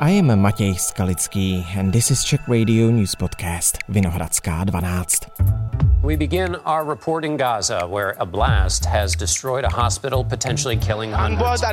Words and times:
I 0.00 0.18
am 0.18 0.40
Matěj 0.40 0.74
Skalický 0.74 1.66
and 1.78 1.92
this 1.92 2.10
is 2.10 2.24
Czech 2.24 2.48
Radio 2.48 2.90
News 2.90 3.16
Podcast 3.16 3.78
Vinohradská 3.88 4.64
12. 4.64 5.87
We 6.08 6.16
begin 6.16 6.54
our 6.64 6.86
report 6.86 7.22
in 7.22 7.36
Gaza, 7.36 7.86
where 7.86 8.16
a 8.18 8.24
blast 8.24 8.86
has 8.86 9.14
destroyed 9.14 9.64
a 9.64 9.68
hospital, 9.68 10.24
potentially 10.24 10.78
killing 10.78 11.12
hundreds. 11.12 11.60
The 11.60 11.66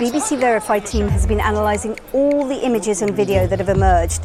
BBC 0.00 0.40
Verify 0.40 0.78
team 0.78 1.06
has 1.08 1.26
been 1.26 1.40
analysing 1.40 1.98
all 2.14 2.48
the 2.48 2.58
images 2.64 3.02
and 3.02 3.14
video 3.14 3.46
that 3.46 3.58
have 3.58 3.68
emerged. 3.68 4.22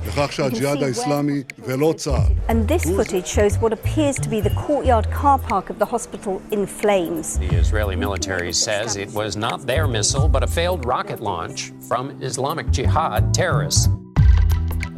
And 2.47 2.67
this 2.69 2.85
footage 2.85 3.27
shows 3.27 3.57
what 3.57 3.73
appears 3.73 4.15
to 4.15 4.29
be 4.29 4.39
the 4.39 4.51
courtyard 4.51 5.11
car 5.11 5.37
park 5.37 5.69
of 5.69 5.77
the 5.77 5.85
hospital 5.85 6.41
in 6.51 6.65
flames. 6.65 7.37
The 7.37 7.53
Israeli 7.53 7.97
military 7.97 8.53
says 8.53 8.95
it 8.95 9.11
was 9.11 9.35
not 9.35 9.65
their 9.65 9.89
missile, 9.89 10.29
but 10.29 10.41
a 10.41 10.47
failed 10.47 10.85
rocket 10.85 11.19
launch 11.19 11.73
from 11.85 12.11
Islamic 12.21 12.71
Jihad 12.71 13.33
terrorists. 13.33 13.89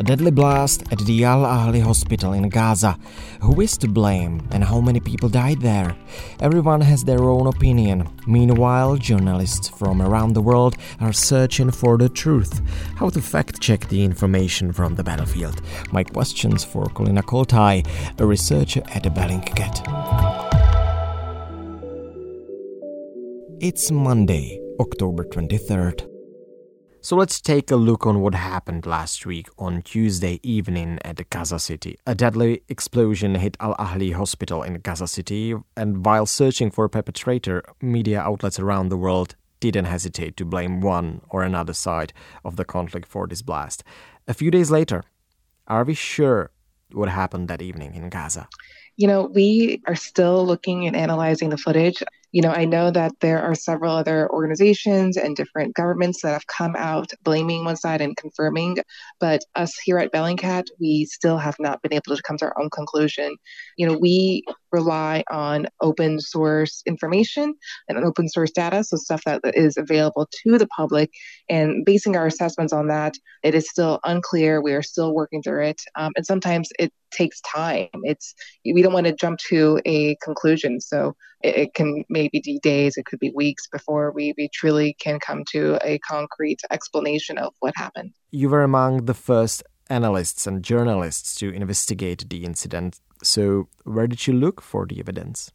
Deadly 0.04 0.32
blast 0.32 0.84
at 0.92 1.00
the 1.00 1.24
Al 1.24 1.44
Ahli 1.44 1.82
hospital 1.82 2.34
in 2.34 2.50
Gaza. 2.50 2.98
Who 3.40 3.62
is 3.62 3.78
to 3.78 3.88
blame 3.88 4.46
and 4.52 4.62
how 4.62 4.82
many 4.82 5.00
people 5.00 5.30
died 5.30 5.62
there? 5.62 5.96
Everyone 6.42 6.82
has 6.82 7.06
their 7.06 7.24
own 7.24 7.48
opinion. 7.48 8.10
Meanwhile, 8.28 8.98
journalists 8.98 9.70
from 9.70 10.02
around 10.02 10.34
the 10.34 10.42
world 10.42 10.76
are 11.00 11.14
searching 11.14 11.72
for 11.72 11.98
the 11.98 12.10
truth. 12.10 12.62
How 12.98 13.10
to 13.12 13.22
fact 13.22 13.62
check 13.62 13.88
the 13.88 14.04
information 14.04 14.74
from 14.74 14.96
the 14.96 15.04
battlefield. 15.04 15.62
My 15.94 16.04
questions 16.04 16.66
for 16.66 16.86
Kolina 16.88 17.22
Koltai, 17.24 17.88
a 18.20 18.26
researcher 18.26 18.84
at 18.94 19.04
the 19.04 19.10
Bellingcat. 19.10 19.76
It's 23.62 23.90
Monday, 23.90 24.60
October 24.82 25.24
23rd. 25.24 26.13
So 27.06 27.18
let's 27.18 27.42
take 27.42 27.70
a 27.70 27.76
look 27.76 28.08
on 28.08 28.22
what 28.22 28.34
happened 28.34 28.86
last 28.86 29.26
week 29.26 29.50
on 29.60 29.82
Tuesday 29.82 30.40
evening 30.42 31.00
at 31.04 31.30
Gaza 31.30 31.60
City. 31.60 31.98
A 32.08 32.16
deadly 32.16 32.64
explosion 32.70 33.36
hit 33.36 33.58
Al 33.60 33.76
Ahli 33.76 34.14
Hospital 34.14 34.64
in 34.64 34.76
Gaza 34.76 35.08
City, 35.10 35.54
and 35.76 36.06
while 36.06 36.26
searching 36.26 36.72
for 36.72 36.86
a 36.86 36.90
perpetrator, 36.90 37.62
media 37.82 38.22
outlets 38.22 38.58
around 38.58 38.88
the 38.88 38.96
world 38.96 39.36
didn't 39.60 39.84
hesitate 39.84 40.38
to 40.38 40.46
blame 40.46 40.80
one 40.80 41.20
or 41.28 41.44
another 41.44 41.74
side 41.74 42.14
of 42.46 42.56
the 42.56 42.64
conflict 42.64 43.06
for 43.06 43.28
this 43.28 43.42
blast. 43.42 43.84
A 44.26 44.34
few 44.34 44.50
days 44.50 44.72
later, 44.72 45.04
are 45.68 45.84
we 45.84 45.96
sure 45.96 46.52
what 46.94 47.10
happened 47.10 47.50
that 47.50 47.62
evening 47.62 47.96
in 47.96 48.08
Gaza? 48.08 48.48
You 48.96 49.08
know, 49.08 49.24
we 49.24 49.82
are 49.88 49.96
still 49.96 50.46
looking 50.46 50.88
and 50.88 50.96
analyzing 50.96 51.50
the 51.50 51.58
footage 51.58 52.02
you 52.34 52.42
know, 52.42 52.50
I 52.50 52.66
know 52.66 52.90
that 52.90 53.12
there 53.22 53.42
are 53.42 53.54
several 53.54 53.96
other 53.96 54.28
organizations 54.32 55.18
and 55.18 55.36
different 55.36 55.76
governments 55.76 56.24
that 56.24 56.34
have 56.34 56.48
come 56.48 56.76
out 56.76 57.12
blaming 57.24 57.64
one 57.64 57.78
side 57.78 58.02
and 58.02 58.18
confirming, 58.18 58.80
but 59.20 59.42
us 59.56 59.72
here 59.86 60.00
at 60.00 60.12
Bellingcat, 60.12 60.66
we 60.80 61.06
still 61.06 61.38
have 61.38 61.56
not 61.60 61.82
been 61.84 61.94
able 61.94 62.16
to 62.16 62.24
come 62.24 62.38
to 62.38 62.46
our 62.46 62.60
own 62.60 62.72
conclusion. 62.72 63.36
You 63.78 63.88
know, 63.88 63.98
we 64.00 64.44
rely 64.74 65.24
on 65.32 65.68
open 65.80 66.20
source 66.20 66.82
information 66.86 67.54
and 67.88 67.98
open 68.04 68.28
source 68.28 68.52
data, 68.52 68.84
so 68.84 68.98
stuff 68.98 69.24
that 69.26 69.42
is 69.54 69.78
available 69.78 70.28
to 70.44 70.58
the 70.58 70.68
public, 70.68 71.12
and 71.48 71.86
basing 71.86 72.18
our 72.18 72.26
assessments 72.26 72.74
on 72.74 72.88
that, 72.88 73.14
it 73.44 73.56
is 73.56 73.70
still 73.70 74.00
unclear. 74.04 74.62
We 74.62 74.74
are 74.74 74.82
still 74.82 75.14
working 75.14 75.42
through 75.42 75.64
it, 75.68 75.82
um, 75.96 76.12
and 76.18 76.26
sometimes 76.26 76.70
it 76.80 76.92
takes 77.12 77.40
time. 77.42 77.88
It's 78.04 78.34
we 78.66 78.82
don't 78.82 78.94
want 78.94 79.06
to 79.06 79.14
jump 79.14 79.40
to 79.50 79.80
a 79.86 80.18
conclusion, 80.24 80.82
so 80.82 81.16
it, 81.44 81.56
it 81.56 81.74
can 81.74 82.04
maybe 82.10 82.42
be 82.44 82.60
days, 82.64 82.98
it 82.98 83.06
could 83.06 83.20
be 83.20 83.32
weeks 83.36 83.68
before 83.68 84.12
we, 84.12 84.34
we 84.38 84.50
truly 84.54 84.96
can 85.00 85.20
come 85.20 85.44
to 85.52 85.78
a 85.84 86.00
concrete 86.00 86.62
explanation 86.72 87.38
of 87.38 87.54
what 87.60 87.74
happened. 87.76 88.12
You 88.32 88.50
were 88.50 88.64
among 88.64 89.06
the 89.06 89.14
first 89.14 89.64
analysts 89.90 90.48
and 90.48 90.64
journalists 90.64 91.36
to 91.36 91.50
investigate 91.50 92.30
the 92.30 92.44
incident. 92.46 93.00
So, 93.24 93.68
where 93.84 94.08
did 94.08 94.28
you 94.28 94.34
look 94.34 94.62
for 94.62 94.86
the 94.86 95.00
evidence? 95.00 95.52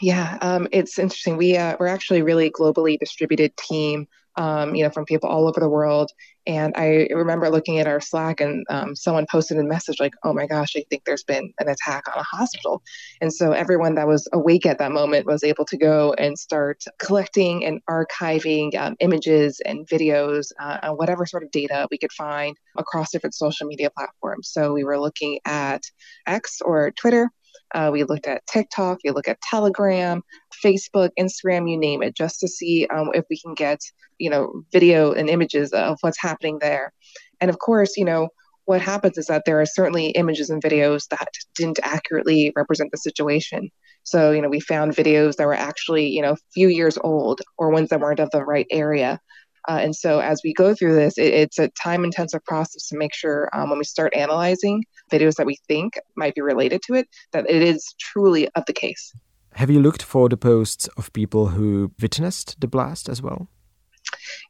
Yeah, 0.00 0.38
um, 0.40 0.68
it's 0.72 0.98
interesting. 0.98 1.36
We 1.36 1.56
uh, 1.56 1.76
we're 1.78 1.86
actually 1.86 2.22
really 2.22 2.50
globally 2.50 2.98
distributed 2.98 3.56
team 3.56 4.08
um, 4.36 4.74
you 4.74 4.84
know, 4.84 4.90
from 4.90 5.04
people 5.04 5.28
all 5.28 5.48
over 5.48 5.60
the 5.60 5.68
world. 5.68 6.10
And 6.46 6.72
I 6.76 7.08
remember 7.12 7.50
looking 7.50 7.78
at 7.78 7.86
our 7.86 8.00
Slack 8.00 8.40
and 8.40 8.64
um, 8.70 8.96
someone 8.96 9.26
posted 9.30 9.58
a 9.58 9.64
message 9.64 10.00
like, 10.00 10.14
oh 10.24 10.32
my 10.32 10.46
gosh, 10.46 10.74
I 10.76 10.84
think 10.88 11.04
there's 11.04 11.22
been 11.22 11.52
an 11.58 11.68
attack 11.68 12.04
on 12.08 12.18
a 12.18 12.22
hospital. 12.22 12.82
And 13.20 13.32
so 13.32 13.52
everyone 13.52 13.94
that 13.96 14.08
was 14.08 14.26
awake 14.32 14.66
at 14.66 14.78
that 14.78 14.92
moment 14.92 15.26
was 15.26 15.44
able 15.44 15.64
to 15.66 15.76
go 15.76 16.14
and 16.14 16.38
start 16.38 16.82
collecting 16.98 17.64
and 17.64 17.80
archiving 17.88 18.74
um, 18.76 18.96
images 19.00 19.60
and 19.64 19.86
videos, 19.86 20.46
uh, 20.58 20.90
whatever 20.90 21.26
sort 21.26 21.42
of 21.42 21.50
data 21.50 21.86
we 21.90 21.98
could 21.98 22.12
find 22.12 22.56
across 22.78 23.12
different 23.12 23.34
social 23.34 23.66
media 23.66 23.90
platforms. 23.90 24.48
So 24.50 24.72
we 24.72 24.84
were 24.84 24.98
looking 24.98 25.40
at 25.44 25.82
X 26.26 26.60
or 26.62 26.90
Twitter. 26.92 27.30
Uh, 27.74 27.90
we 27.92 28.04
looked 28.04 28.26
at 28.26 28.46
TikTok, 28.46 28.98
we 29.04 29.10
look 29.10 29.28
at 29.28 29.40
Telegram, 29.42 30.22
Facebook, 30.64 31.10
Instagram, 31.18 31.70
you 31.70 31.78
name 31.78 32.02
it, 32.02 32.16
just 32.16 32.40
to 32.40 32.48
see 32.48 32.86
um, 32.92 33.10
if 33.14 33.24
we 33.30 33.38
can 33.38 33.54
get, 33.54 33.80
you 34.18 34.30
know, 34.30 34.64
video 34.72 35.12
and 35.12 35.30
images 35.30 35.72
of 35.72 35.98
what's 36.00 36.20
happening 36.20 36.58
there. 36.60 36.92
And 37.40 37.50
of 37.50 37.58
course, 37.58 37.96
you 37.96 38.04
know, 38.04 38.28
what 38.64 38.80
happens 38.80 39.18
is 39.18 39.26
that 39.26 39.42
there 39.46 39.60
are 39.60 39.66
certainly 39.66 40.10
images 40.10 40.50
and 40.50 40.62
videos 40.62 41.08
that 41.08 41.28
didn't 41.54 41.80
accurately 41.82 42.52
represent 42.54 42.90
the 42.92 42.98
situation. 42.98 43.70
So, 44.04 44.30
you 44.30 44.40
know, 44.42 44.48
we 44.48 44.60
found 44.60 44.92
videos 44.92 45.36
that 45.36 45.46
were 45.46 45.54
actually, 45.54 46.06
you 46.08 46.22
know, 46.22 46.32
a 46.32 46.36
few 46.54 46.68
years 46.68 46.96
old 46.98 47.40
or 47.58 47.70
ones 47.70 47.88
that 47.88 48.00
weren't 48.00 48.20
of 48.20 48.30
the 48.30 48.44
right 48.44 48.66
area. 48.70 49.20
Uh, 49.68 49.78
and 49.80 49.94
so, 49.94 50.20
as 50.20 50.40
we 50.44 50.52
go 50.52 50.74
through 50.74 50.94
this, 50.94 51.18
it, 51.18 51.32
it's 51.34 51.58
a 51.58 51.68
time 51.70 52.04
intensive 52.04 52.44
process 52.44 52.88
to 52.88 52.96
make 52.96 53.14
sure 53.14 53.48
um, 53.52 53.70
when 53.70 53.78
we 53.78 53.84
start 53.84 54.14
analyzing 54.16 54.84
videos 55.10 55.34
that 55.36 55.46
we 55.46 55.56
think 55.68 55.94
might 56.16 56.34
be 56.34 56.40
related 56.40 56.82
to 56.82 56.94
it, 56.94 57.08
that 57.32 57.48
it 57.48 57.62
is 57.62 57.94
truly 57.98 58.48
of 58.54 58.64
the 58.66 58.72
case. 58.72 59.12
Have 59.54 59.70
you 59.70 59.80
looked 59.80 60.02
for 60.02 60.28
the 60.28 60.36
posts 60.36 60.88
of 60.96 61.12
people 61.12 61.48
who 61.48 61.92
witnessed 62.00 62.60
the 62.60 62.68
blast 62.68 63.08
as 63.08 63.20
well? 63.20 63.48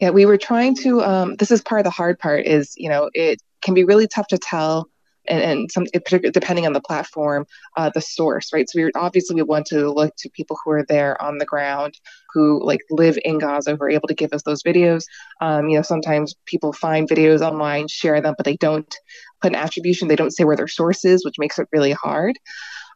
Yeah, 0.00 0.10
we 0.10 0.26
were 0.26 0.37
trying 0.37 0.75
to. 0.76 1.03
Um, 1.03 1.37
this 1.37 1.50
is 1.50 1.62
part 1.62 1.81
of 1.81 1.84
the 1.84 1.91
hard 1.91 2.19
part. 2.19 2.47
Is 2.47 2.75
you 2.77 2.88
know 2.88 3.10
it 3.15 3.41
can 3.62 3.75
be 3.75 3.84
really 3.84 4.06
tough 4.06 4.27
to 4.28 4.38
tell 4.38 4.90
and, 5.28 5.42
and 5.42 5.72
some 5.72 5.84
depending 5.84 6.66
on 6.66 6.72
the 6.72 6.81
platform, 6.81 7.47
uh, 7.76 7.91
the 7.94 8.00
source, 8.00 8.53
right? 8.53 8.69
So 8.69 8.82
we 8.82 8.91
obviously 8.94 9.36
we 9.36 9.42
want 9.42 9.66
to 9.66 9.91
look 9.91 10.14
to 10.19 10.31
people 10.31 10.58
who 10.64 10.70
are 10.72 10.84
there 10.84 11.20
on 11.22 11.38
the 11.38 11.44
ground, 11.44 11.94
who 12.32 12.64
like 12.64 12.81
live 12.91 13.19
in 13.25 13.38
Gaza, 13.38 13.76
who 13.76 13.82
are 13.82 13.91
able 13.91 14.09
to 14.09 14.14
give 14.14 14.32
us 14.32 14.42
those 14.42 14.62
videos. 14.62 15.04
Um, 15.41 15.69
you 15.69 15.76
know, 15.76 15.82
sometimes 15.82 16.34
people 16.47 16.72
find 16.72 17.09
videos 17.09 17.41
online, 17.41 17.88
share 17.88 18.20
them, 18.20 18.34
but 18.36 18.44
they 18.44 18.56
don't 18.56 18.94
put 19.41 19.53
an 19.53 19.59
attribution. 19.59 20.09
They 20.09 20.16
don't 20.16 20.34
say 20.34 20.44
where 20.44 20.56
their 20.56 20.69
source 20.69 21.04
is, 21.04 21.25
which 21.25 21.38
makes 21.38 21.59
it 21.59 21.69
really 21.72 21.92
hard. 21.92 22.38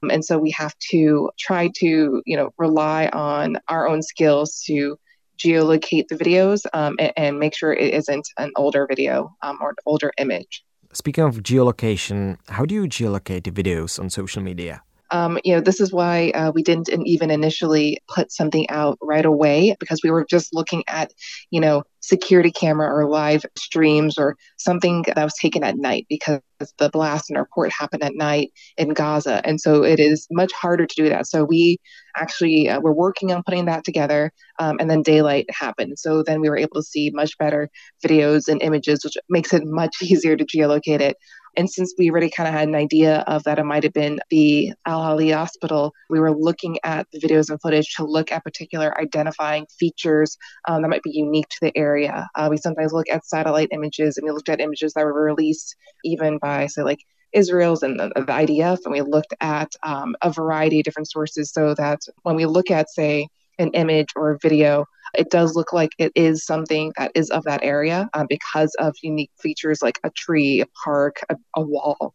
Um, 0.03 0.11
and 0.11 0.25
so 0.25 0.39
we 0.39 0.51
have 0.53 0.75
to 0.91 1.31
try 1.39 1.71
to, 1.77 2.23
you 2.25 2.37
know, 2.37 2.51
rely 2.59 3.09
on 3.13 3.57
our 3.69 3.89
own 3.89 4.03
skills 4.03 4.63
to 4.67 4.99
geolocate 5.39 6.09
the 6.09 6.17
videos 6.17 6.65
um, 6.73 6.97
and, 6.99 7.13
and, 7.17 7.39
make 7.41 7.57
sure 7.57 7.73
it 7.73 7.93
isn't 7.93 8.29
an 8.39 8.53
older 8.57 8.87
video 8.87 9.35
um, 9.43 9.59
or 9.61 9.71
an 9.71 9.77
older 9.85 10.13
image. 10.17 10.65
Speaking 10.97 11.25
of 11.25 11.43
geolocation, 11.43 12.37
how 12.51 12.65
do 12.65 12.73
you 12.73 12.83
geolocate 12.85 13.51
videos 13.53 13.99
on 13.99 14.11
social 14.11 14.41
media? 14.41 14.81
Um, 15.15 15.39
you 15.45 15.55
know, 15.55 15.61
this 15.61 15.81
is 15.81 15.93
why 15.93 16.31
uh, 16.31 16.51
we 16.53 16.65
didn't 16.65 16.89
even 17.07 17.31
initially 17.31 17.99
put 18.09 18.33
something 18.33 18.69
out 18.69 18.99
right 19.01 19.25
away 19.25 19.77
because 19.79 20.01
we 20.03 20.11
were 20.11 20.27
just 20.29 20.53
looking 20.53 20.83
at, 20.89 21.13
you 21.53 21.61
know, 21.61 21.85
security 22.01 22.51
camera 22.51 22.93
or 22.93 23.09
live 23.09 23.47
streams 23.57 24.19
or 24.19 24.37
something 24.59 25.05
that 25.07 25.23
was 25.23 25.35
taken 25.41 25.63
at 25.63 25.77
night 25.77 26.05
because 26.09 26.41
the 26.79 26.91
blast 26.91 27.31
and 27.31 27.39
report 27.39 27.71
happened 27.73 28.03
at 28.03 28.17
night 28.17 28.51
in 28.77 28.89
Gaza. 28.89 29.41
And 29.45 29.61
so 29.61 29.85
it 29.85 30.01
is 30.01 30.27
much 30.33 30.53
harder 30.53 30.85
to 30.85 30.95
do 30.97 31.09
that. 31.09 31.29
So 31.29 31.45
we 31.45 31.79
actually 32.17 32.69
uh, 32.69 32.81
were 32.81 32.93
working 32.93 33.31
on 33.33 33.45
putting 33.45 33.67
that 33.67 33.85
together 33.85 34.33
um, 34.59 34.79
and 34.81 34.91
then 34.91 35.03
daylight 35.03 35.47
happened. 35.51 35.97
So 35.97 36.25
then 36.25 36.41
we 36.41 36.51
were 36.51 36.59
able 36.59 36.77
to 36.77 36.83
see 36.83 37.11
much 37.15 37.39
better 37.39 37.71
videos 38.05 38.49
and 38.49 38.61
images, 38.63 39.05
which 39.05 39.15
makes 39.29 39.53
it 39.53 39.63
much 39.65 39.95
easier 40.03 40.37
to 40.37 40.45
geolocate 40.45 41.01
it. 41.01 41.17
And 41.57 41.71
since 41.71 41.95
we 41.97 42.11
already 42.11 42.31
kind 42.31 42.49
of 42.49 42.55
had 42.55 42.69
an 42.69 42.75
idea 42.75 43.25
of 43.27 43.45
that 43.45 43.59
it 43.59 43.65
might 43.65 43.85
have 43.85 43.93
been 43.93 44.21
the 44.31 44.73
Al 44.87 45.01
Ahli 45.01 45.35
Hospital, 45.35 45.93
we 46.11 46.21
were 46.21 46.37
looking 46.37 46.79
at 46.85 47.07
the 47.13 47.21
videos 47.21 47.51
and 47.51 47.61
footage 47.61 47.95
to 47.97 48.05
look 48.05 48.33
at 48.33 48.45
particular 48.45 48.99
identifying 49.01 49.67
features 49.79 50.37
um, 50.69 50.83
that 50.83 50.89
might 50.89 51.03
be 51.03 51.13
unique 51.13 51.49
to 51.49 51.59
the 51.63 51.77
area. 51.77 52.29
Uh, 52.35 52.49
we 52.51 52.57
sometimes 52.57 52.93
look 52.93 53.09
at 53.11 53.27
satellite 53.27 53.69
images 53.73 54.17
and 54.17 54.25
we 54.25 54.31
looked 54.31 54.49
at 54.49 54.61
images 54.61 54.93
that 54.95 55.05
were 55.05 55.25
released 55.25 55.77
even 56.05 56.39
by, 56.39 56.67
say, 56.67 56.83
like 56.83 57.01
Israel's 57.33 57.83
and 57.83 57.99
the, 57.99 58.09
the 58.15 58.23
IDF, 58.23 58.79
and 58.85 58.93
we 58.93 59.03
looked 59.03 59.35
at 59.41 59.73
um, 59.83 60.17
a 60.23 60.31
variety 60.31 60.81
of 60.81 60.85
different 60.85 61.11
sources 61.11 61.53
so 61.53 61.75
that 61.75 62.01
when 62.23 62.37
we 62.37 62.47
look 62.47 62.71
at, 62.71 62.91
say, 62.91 63.29
an 63.59 63.71
image 63.71 64.09
or 64.17 64.33
a 64.33 64.39
video, 64.43 64.85
it 65.17 65.31
does 65.31 65.55
look 65.55 65.73
like 65.73 65.91
it 65.99 66.13
is 66.15 66.45
something 66.45 66.93
that 66.99 67.13
is 67.15 67.31
of 67.31 67.45
that 67.45 67.63
area 67.63 68.09
uh, 68.15 68.25
because 68.29 68.75
of 68.79 68.95
unique 69.03 69.31
features 69.41 69.83
like 69.83 69.99
a 70.05 70.11
tree, 70.11 70.61
a 70.61 70.67
park, 70.85 71.21
a, 71.29 71.37
a 71.57 71.63
wall. 71.63 72.15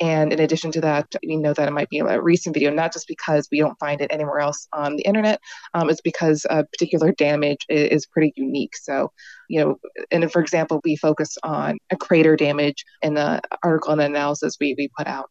And 0.00 0.32
in 0.32 0.40
addition 0.40 0.72
to 0.72 0.80
that, 0.80 1.14
we 1.26 1.36
know 1.36 1.52
that 1.52 1.68
it 1.68 1.72
might 1.72 1.90
be 1.90 1.98
a 1.98 2.20
recent 2.22 2.54
video, 2.54 2.70
not 2.70 2.92
just 2.92 3.06
because 3.06 3.46
we 3.52 3.58
don't 3.58 3.78
find 3.78 4.00
it 4.00 4.10
anywhere 4.10 4.40
else 4.40 4.66
on 4.72 4.96
the 4.96 5.02
internet, 5.02 5.40
um, 5.74 5.90
it's 5.90 6.00
because 6.00 6.46
a 6.48 6.64
particular 6.64 7.12
damage 7.12 7.66
is, 7.68 7.90
is 7.90 8.06
pretty 8.06 8.32
unique. 8.34 8.74
So, 8.76 9.12
you 9.48 9.60
know, 9.60 9.78
and 10.10 10.32
for 10.32 10.40
example, 10.40 10.80
we 10.84 10.96
focus 10.96 11.36
on 11.42 11.76
a 11.90 11.96
crater 11.96 12.34
damage 12.34 12.86
in 13.02 13.12
the 13.12 13.42
article 13.62 13.92
and 13.92 14.00
analysis 14.00 14.56
we, 14.58 14.74
we 14.78 14.88
put 14.96 15.06
out. 15.06 15.30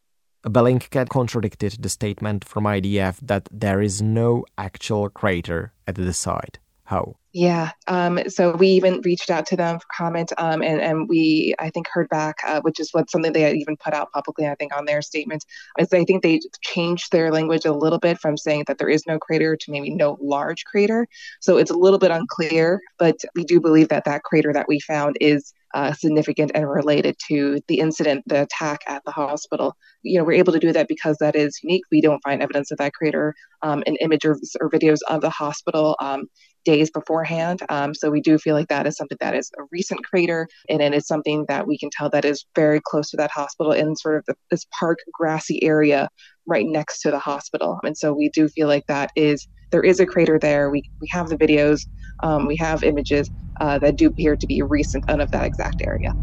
Bellingcat 0.50 1.10
contradicted 1.10 1.82
the 1.82 1.90
statement 1.90 2.44
from 2.44 2.64
IDF 2.64 3.20
that 3.22 3.48
there 3.52 3.82
is 3.82 4.02
no 4.02 4.46
actual 4.58 5.10
crater 5.10 5.74
at 5.88 5.96
the 5.96 6.14
site. 6.14 6.58
How? 6.86 7.18
Yeah. 7.34 7.74
Um, 7.88 8.20
so 8.28 8.56
we 8.56 8.70
even 8.70 9.02
reached 9.02 9.30
out 9.30 9.46
to 9.48 9.56
them 9.56 9.78
for 9.78 9.86
comment, 9.96 10.34
um, 10.40 10.64
and 10.64 10.82
and 10.82 11.08
we 11.08 11.54
I 11.60 11.70
think 11.70 11.88
heard 11.88 12.10
back, 12.10 12.38
uh, 12.48 12.62
which 12.62 12.80
is 12.80 12.90
what 12.92 13.12
something 13.12 13.32
they 13.32 13.54
even 13.54 13.78
put 13.78 13.94
out 13.94 14.12
publicly. 14.12 14.48
I 14.48 14.56
think 14.56 14.76
on 14.76 14.86
their 14.86 15.04
statement 15.04 15.46
is 15.78 15.94
I 15.94 16.04
think 16.04 16.24
they 16.24 16.40
changed 16.62 17.12
their 17.12 17.32
language 17.32 17.66
a 17.66 17.74
little 17.74 18.00
bit 18.00 18.18
from 18.18 18.36
saying 18.36 18.64
that 18.66 18.80
there 18.80 18.90
is 18.90 19.06
no 19.06 19.20
crater 19.20 19.56
to 19.56 19.72
maybe 19.72 19.92
no 19.92 20.18
large 20.20 20.66
crater. 20.66 21.08
So 21.40 21.58
it's 21.58 21.70
a 21.70 21.78
little 21.78 22.00
bit 22.00 22.10
unclear, 22.10 22.82
but 22.98 23.18
we 23.36 23.44
do 23.44 23.62
believe 23.62 23.90
that 23.90 24.06
that 24.06 24.24
crater 24.24 24.52
that 24.54 24.68
we 24.68 24.80
found 24.80 25.16
is 25.22 25.54
uh, 25.74 25.94
significant 25.94 26.52
and 26.56 26.70
related 26.70 27.16
to 27.28 27.60
the 27.68 27.80
incident, 27.80 28.24
the 28.28 28.44
attack 28.44 28.82
at 28.88 29.04
the 29.06 29.12
hospital. 29.12 29.76
You 30.04 30.20
know, 30.20 30.24
we're 30.24 30.34
able 30.34 30.54
to 30.54 30.60
do 30.60 30.72
that 30.74 30.88
because 30.88 31.18
that 31.20 31.36
is 31.36 31.60
unique. 31.64 31.84
We 31.92 32.02
don't 32.02 32.24
find 32.24 32.42
evidence 32.42 32.72
of 32.72 32.78
that 32.78 32.94
crater 32.94 33.34
um, 33.62 33.84
in 33.86 33.96
images 33.98 34.56
or 34.60 34.70
videos 34.70 35.00
of 35.08 35.22
the 35.22 35.30
hospital. 35.30 35.96
Um, 36.00 36.28
days 36.66 36.92
beforehand. 36.92 37.62
Um, 37.70 37.96
so 37.96 38.12
we 38.12 38.22
do 38.22 38.38
feel 38.38 38.54
like 38.54 38.68
that 38.68 38.86
is 38.86 38.98
something 38.98 39.18
that 39.22 39.34
is 39.34 39.50
a 39.58 39.64
recent 39.72 40.04
crater, 40.04 40.48
and 40.70 40.82
it 40.82 40.94
is 40.94 41.08
something 41.08 41.46
that 41.48 41.66
we 41.66 41.78
can 41.78 41.90
tell 41.90 42.10
that 42.10 42.26
is 42.26 42.46
very 42.54 42.82
close 42.84 43.10
to 43.12 43.18
that 43.18 43.32
hospital 43.32 43.72
in 43.72 43.96
sort 43.96 44.18
of 44.18 44.26
the, 44.28 44.36
this 44.52 44.66
park 44.78 45.00
grassy 45.14 45.64
area 45.64 46.10
right 46.50 46.66
next 46.66 47.02
to 47.02 47.12
the 47.12 47.20
hospital. 47.20 47.80
And 47.84 47.98
so 47.98 48.14
we 48.14 48.30
do 48.30 48.48
feel 48.50 48.68
like 48.68 48.88
that 48.88 49.12
is 49.16 49.48
there 49.72 49.84
is 49.84 50.00
a 50.00 50.06
crater 50.06 50.40
there. 50.40 50.70
We 50.70 50.90
we 51.00 51.08
have 51.12 51.30
the 51.30 51.38
videos, 51.38 51.88
um, 52.22 52.48
we 52.48 52.58
have 52.58 52.84
images 52.84 53.30
uh, 53.62 53.80
that 53.80 53.96
do 53.96 54.08
appear 54.08 54.36
to 54.36 54.48
be 54.48 54.62
recent 54.62 55.10
out 55.10 55.22
of 55.22 55.32
that 55.32 55.46
exact 55.46 55.82
area. 55.82 56.14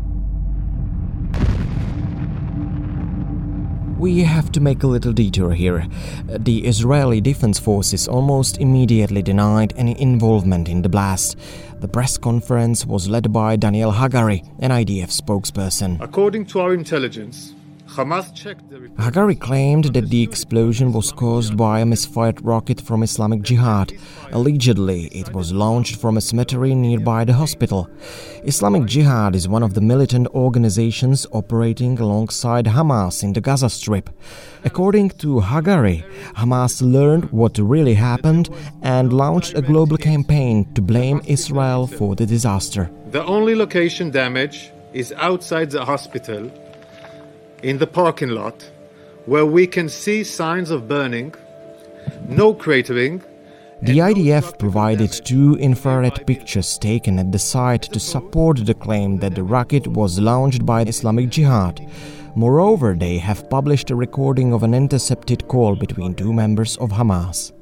We 3.98 4.24
have 4.24 4.52
to 4.52 4.60
make 4.60 4.82
a 4.82 4.86
little 4.86 5.14
detour 5.14 5.54
here. 5.54 5.86
The 6.26 6.66
Israeli 6.66 7.22
Defense 7.22 7.58
Forces 7.58 8.06
almost 8.06 8.58
immediately 8.58 9.22
denied 9.22 9.72
any 9.74 9.98
involvement 9.98 10.68
in 10.68 10.82
the 10.82 10.90
blast. 10.90 11.38
The 11.80 11.88
press 11.88 12.18
conference 12.18 12.84
was 12.84 13.08
led 13.08 13.32
by 13.32 13.56
Daniel 13.56 13.92
Hagari, 13.92 14.46
an 14.58 14.70
IDF 14.70 15.10
spokesperson. 15.10 15.98
According 16.02 16.44
to 16.46 16.60
our 16.60 16.74
intelligence, 16.74 17.38
Hamas 17.40 17.46
checked 17.46 17.54
the 17.54 17.65
Hagari 17.88 19.38
claimed 19.38 19.84
that 19.86 20.10
the 20.10 20.22
explosion 20.22 20.92
was 20.92 21.12
caused 21.12 21.56
by 21.56 21.80
a 21.80 21.86
misfired 21.86 22.44
rocket 22.44 22.80
from 22.80 23.02
Islamic 23.02 23.42
Jihad. 23.42 23.92
Allegedly, 24.32 25.06
it 25.06 25.32
was 25.32 25.52
launched 25.52 25.96
from 26.00 26.16
a 26.16 26.20
cemetery 26.20 26.74
nearby 26.74 27.24
the 27.24 27.32
hospital. 27.32 27.88
Islamic 28.44 28.86
Jihad 28.86 29.34
is 29.34 29.48
one 29.48 29.62
of 29.62 29.74
the 29.74 29.80
militant 29.80 30.26
organizations 30.34 31.26
operating 31.32 31.98
alongside 31.98 32.66
Hamas 32.66 33.22
in 33.22 33.32
the 33.32 33.40
Gaza 33.40 33.70
Strip. 33.70 34.10
According 34.64 35.10
to 35.20 35.40
Hagari, 35.40 36.04
Hamas 36.34 36.82
learned 36.82 37.30
what 37.30 37.56
really 37.58 37.94
happened 37.94 38.50
and 38.82 39.12
launched 39.12 39.54
a 39.56 39.62
global 39.62 39.96
campaign 39.96 40.66
to 40.74 40.82
blame 40.82 41.22
Israel 41.26 41.86
for 41.86 42.16
the 42.16 42.26
disaster. 42.26 42.90
The 43.10 43.24
only 43.24 43.54
location 43.54 44.10
damage 44.10 44.70
is 44.92 45.12
outside 45.16 45.70
the 45.70 45.84
hospital 45.84 46.50
in 47.62 47.78
the 47.78 47.86
parking 47.86 48.30
lot 48.30 48.70
where 49.26 49.46
we 49.46 49.66
can 49.66 49.88
see 49.88 50.22
signs 50.22 50.70
of 50.70 50.86
burning, 50.88 51.34
no 52.28 52.54
cratering. 52.54 53.22
The 53.82 53.98
IDF 53.98 54.58
provided 54.58 55.12
two 55.12 55.56
infrared 55.56 56.26
pictures 56.26 56.78
taken 56.78 57.18
at 57.18 57.32
the 57.32 57.38
site 57.38 57.82
to 57.82 58.00
support 58.00 58.64
the 58.64 58.74
claim 58.74 59.18
that 59.18 59.34
the 59.34 59.42
rocket 59.42 59.86
was 59.86 60.18
launched 60.18 60.64
by 60.64 60.82
Islamic 60.82 61.28
Jihad. 61.28 61.86
Moreover, 62.34 62.94
they 62.94 63.18
have 63.18 63.50
published 63.50 63.90
a 63.90 63.96
recording 63.96 64.52
of 64.52 64.62
an 64.62 64.72
intercepted 64.72 65.48
call 65.48 65.74
between 65.74 66.14
two 66.14 66.32
members 66.32 66.76
of 66.78 66.90
Hamas. 66.90 67.52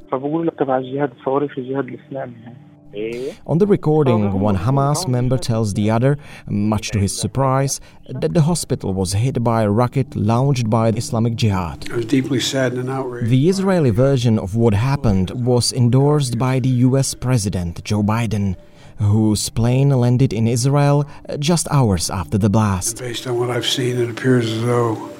On 3.46 3.58
the 3.58 3.66
recording, 3.66 4.26
oh. 4.26 4.36
one 4.36 4.56
Hamas 4.56 5.08
member 5.08 5.36
tells 5.36 5.74
the 5.74 5.90
other, 5.90 6.16
much 6.46 6.90
to 6.90 6.98
his 6.98 7.16
surprise, 7.16 7.80
that 8.08 8.34
the 8.34 8.42
hospital 8.42 8.94
was 8.94 9.12
hit 9.12 9.42
by 9.42 9.62
a 9.62 9.70
rocket 9.70 10.14
launched 10.14 10.70
by 10.70 10.88
Islamic 10.90 11.34
Jihad. 11.34 11.90
I 11.90 11.96
was 11.96 12.06
deeply 12.06 12.40
saddened 12.40 12.82
and 12.82 12.90
outraged. 12.90 13.30
The 13.30 13.48
Israeli 13.48 13.90
version 13.90 14.38
of 14.38 14.54
what 14.54 14.74
happened 14.74 15.30
was 15.44 15.72
endorsed 15.72 16.38
by 16.38 16.60
the 16.60 16.68
US 16.86 17.14
President 17.14 17.82
Joe 17.84 18.02
Biden, 18.02 18.56
whose 18.98 19.50
plane 19.50 19.90
landed 19.90 20.32
in 20.32 20.46
Israel 20.46 21.04
just 21.38 21.66
hours 21.70 22.10
after 22.10 22.38
the 22.38 22.48
blast. 22.48 22.98
Based 22.98 23.26
on 23.26 23.38
what 23.38 23.50
I've 23.50 23.66
seen, 23.66 23.98
it 24.00 24.08
appears 24.08 24.46
as 24.46 24.62
though 24.62 25.10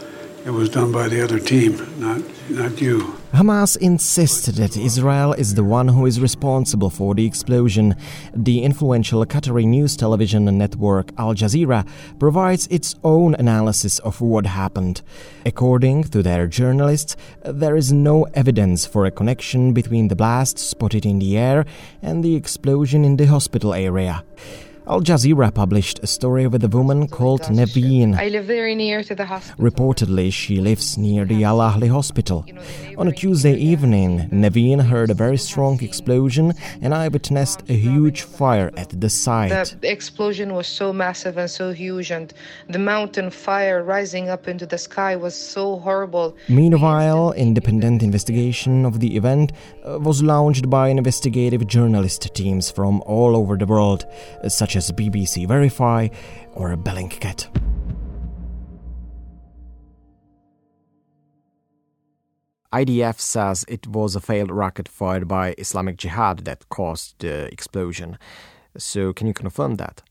it 0.45 0.51
was 0.51 0.69
done 0.69 0.93
by 0.93 1.09
the 1.09 1.23
other 1.25 1.39
team, 1.39 1.73
not, 1.99 2.21
not 2.51 2.81
you. 2.81 3.17
Hamas 3.33 3.77
insists 3.79 4.47
that 4.47 4.77
Israel 4.77 5.33
is 5.33 5.55
the 5.55 5.65
one 5.65 5.89
who 5.89 6.07
is 6.07 6.21
responsible 6.21 6.91
for 6.91 7.15
the 7.15 7.27
explosion. 7.27 7.97
The 8.35 8.63
influential 8.63 9.25
Qatari 9.25 9.67
news 9.67 9.97
television 9.97 10.45
network 10.57 11.11
Al 11.19 11.35
Jazeera 11.35 11.89
provides 12.19 12.67
its 12.69 12.95
own 13.03 13.35
analysis 13.37 13.99
of 14.01 14.21
what 14.21 14.47
happened. 14.47 15.03
According 15.47 16.05
to 16.05 16.23
their 16.23 16.47
journalists, 16.47 17.17
there 17.43 17.75
is 17.75 17.93
no 17.93 18.25
evidence 18.35 18.87
for 18.87 19.07
a 19.07 19.11
connection 19.11 19.73
between 19.73 20.09
the 20.09 20.17
blast 20.17 20.59
spotted 20.59 21.07
in 21.07 21.19
the 21.19 21.39
air 21.39 21.65
and 22.03 22.23
the 22.23 22.37
explosion 22.37 23.05
in 23.05 23.17
the 23.17 23.27
hospital 23.27 23.73
area. 23.75 24.23
Al 24.87 25.01
Jazeera 25.01 25.51
published 25.53 25.99
a 26.03 26.07
story 26.07 26.47
with 26.47 26.63
a 26.63 26.69
woman 26.69 27.09
called 27.09 27.41
Naveen. 27.45 28.15
I 28.19 28.29
live 28.29 28.45
very 28.45 28.75
near 28.75 29.03
to 29.03 29.15
the 29.15 29.25
hospital. 29.25 29.65
Reportedly, 29.65 30.31
she 30.31 30.61
lives 30.61 30.99
near 30.99 31.25
the 31.25 31.43
Al 31.43 31.57
Ahli 31.57 31.89
hospital. 31.89 32.45
On 32.99 33.09
a 33.09 33.13
Tuesday 33.13 33.55
evening, 33.55 34.29
Naveen 34.31 34.83
heard 34.85 35.09
a 35.09 35.15
very 35.15 35.39
strong 35.39 35.83
explosion 35.83 36.53
and 36.83 36.93
I 36.95 37.09
witnessed 37.09 37.63
a 37.71 37.73
huge 37.73 38.23
fire 38.23 38.71
at 38.77 39.01
the 39.01 39.09
site. 39.09 39.75
The 39.81 39.91
explosion 39.91 40.53
was 40.53 40.67
so 40.67 40.93
massive 40.93 41.39
and 41.39 41.51
so 41.51 41.73
huge, 41.73 42.11
and 42.11 42.35
the 42.69 42.79
mountain 42.79 43.31
fire 43.31 43.83
rising 43.83 44.29
up 44.29 44.49
into 44.49 44.67
the 44.67 44.77
sky 44.77 45.17
was 45.17 45.35
so 45.35 45.79
horrible. 45.79 46.37
Meanwhile, 46.51 47.33
independent 47.33 48.03
investigation 48.03 48.85
of 48.85 49.01
the 49.01 49.17
event 49.17 49.53
uh, 49.87 49.99
was 49.99 50.23
launched 50.23 50.69
by 50.69 50.89
investigative 50.89 51.67
journalist 51.67 52.35
teams 52.35 52.71
from 52.71 53.01
all 53.07 53.35
over 53.35 53.57
the 53.57 53.67
world, 53.67 54.05
uh, 54.43 54.49
such 54.75 54.77
as 54.77 54.91
BBC 54.91 55.47
Verify 55.47 56.09
or 56.53 56.73
a 56.73 56.77
Bellingcat. 56.77 57.49
IDF 62.73 63.21
says 63.21 63.65
it 63.69 63.87
was 63.87 64.17
a 64.17 64.21
failed 64.21 64.51
rocket 64.51 64.89
fired 64.89 65.29
by 65.29 65.55
Islamic 65.59 65.97
Jihad 65.97 66.39
that 66.41 66.69
caused 66.71 67.21
the 67.21 67.45
explosion. 67.53 68.19
So, 68.77 69.13
can 69.13 69.29
you 69.29 69.35
confirm 69.35 69.77
that? 69.77 70.03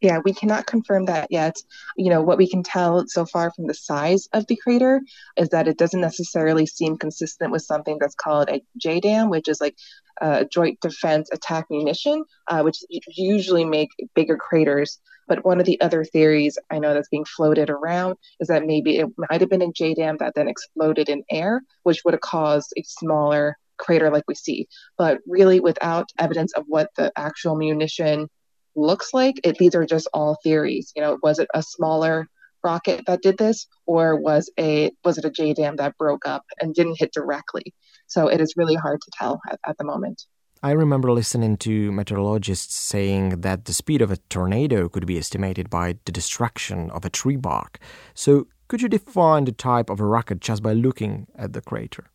Yeah, 0.00 0.18
we 0.24 0.34
cannot 0.34 0.66
confirm 0.66 1.06
that 1.06 1.28
yet. 1.30 1.56
You 1.96 2.10
know, 2.10 2.20
what 2.20 2.36
we 2.36 2.48
can 2.48 2.62
tell 2.62 3.06
so 3.08 3.24
far 3.24 3.50
from 3.52 3.66
the 3.66 3.74
size 3.74 4.28
of 4.32 4.46
the 4.46 4.56
crater 4.56 5.00
is 5.36 5.48
that 5.50 5.68
it 5.68 5.78
doesn't 5.78 6.00
necessarily 6.00 6.66
seem 6.66 6.98
consistent 6.98 7.50
with 7.50 7.62
something 7.62 7.96
that's 7.98 8.14
called 8.14 8.50
a 8.50 8.62
JDAM, 8.78 9.30
which 9.30 9.48
is 9.48 9.60
like 9.60 9.76
a 10.20 10.44
joint 10.44 10.80
defense 10.80 11.30
attack 11.32 11.66
munition, 11.70 12.24
uh, 12.48 12.62
which 12.62 12.78
usually 12.90 13.64
make 13.64 13.88
bigger 14.14 14.36
craters. 14.36 15.00
But 15.28 15.44
one 15.44 15.60
of 15.60 15.66
the 15.66 15.80
other 15.80 16.04
theories 16.04 16.58
I 16.70 16.78
know 16.78 16.92
that's 16.92 17.08
being 17.08 17.24
floated 17.24 17.70
around 17.70 18.16
is 18.38 18.48
that 18.48 18.66
maybe 18.66 18.98
it 18.98 19.08
might 19.16 19.40
have 19.40 19.50
been 19.50 19.62
a 19.62 19.72
JDAM 19.72 20.18
that 20.18 20.34
then 20.34 20.48
exploded 20.48 21.08
in 21.08 21.24
air, 21.30 21.62
which 21.84 22.02
would 22.04 22.14
have 22.14 22.20
caused 22.20 22.72
a 22.76 22.82
smaller 22.82 23.56
crater 23.78 24.10
like 24.10 24.24
we 24.28 24.34
see. 24.34 24.68
But 24.98 25.20
really, 25.26 25.60
without 25.60 26.10
evidence 26.18 26.52
of 26.52 26.64
what 26.68 26.90
the 26.96 27.12
actual 27.16 27.56
munition 27.56 28.28
looks 28.76 29.12
like, 29.12 29.40
it, 29.44 29.58
these 29.58 29.74
are 29.74 29.86
just 29.86 30.08
all 30.12 30.38
theories. 30.42 30.92
You 30.94 31.02
know, 31.02 31.18
was 31.22 31.38
it 31.38 31.48
a 31.54 31.62
smaller 31.62 32.28
rocket 32.62 33.04
that 33.06 33.22
did 33.22 33.38
this, 33.38 33.66
or 33.86 34.16
was 34.16 34.50
a 34.58 34.90
was 35.04 35.18
it 35.18 35.24
a 35.24 35.30
JDAM 35.30 35.76
that 35.78 35.96
broke 35.98 36.26
up 36.26 36.44
and 36.60 36.74
didn't 36.74 36.98
hit 36.98 37.12
directly? 37.12 37.74
So 38.06 38.28
it 38.28 38.40
is 38.40 38.54
really 38.56 38.74
hard 38.74 39.00
to 39.00 39.10
tell 39.18 39.40
at, 39.50 39.58
at 39.66 39.78
the 39.78 39.84
moment. 39.84 40.26
I 40.62 40.72
remember 40.72 41.12
listening 41.12 41.58
to 41.58 41.92
meteorologists 41.92 42.74
saying 42.74 43.42
that 43.42 43.66
the 43.66 43.74
speed 43.74 44.00
of 44.02 44.10
a 44.10 44.16
tornado 44.28 44.88
could 44.88 45.06
be 45.06 45.18
estimated 45.18 45.68
by 45.68 45.98
the 46.06 46.12
destruction 46.12 46.90
of 46.90 47.04
a 47.04 47.10
tree 47.10 47.36
bark. 47.36 47.78
So, 48.14 48.48
could 48.68 48.82
you 48.82 48.88
define 48.88 49.44
the 49.44 49.52
type 49.52 49.90
of 49.90 50.00
a 50.00 50.04
rocket 50.04 50.40
just 50.40 50.62
by 50.62 50.72
looking 50.72 51.26
at 51.36 51.52
the 51.52 51.60
crater? 51.60 52.10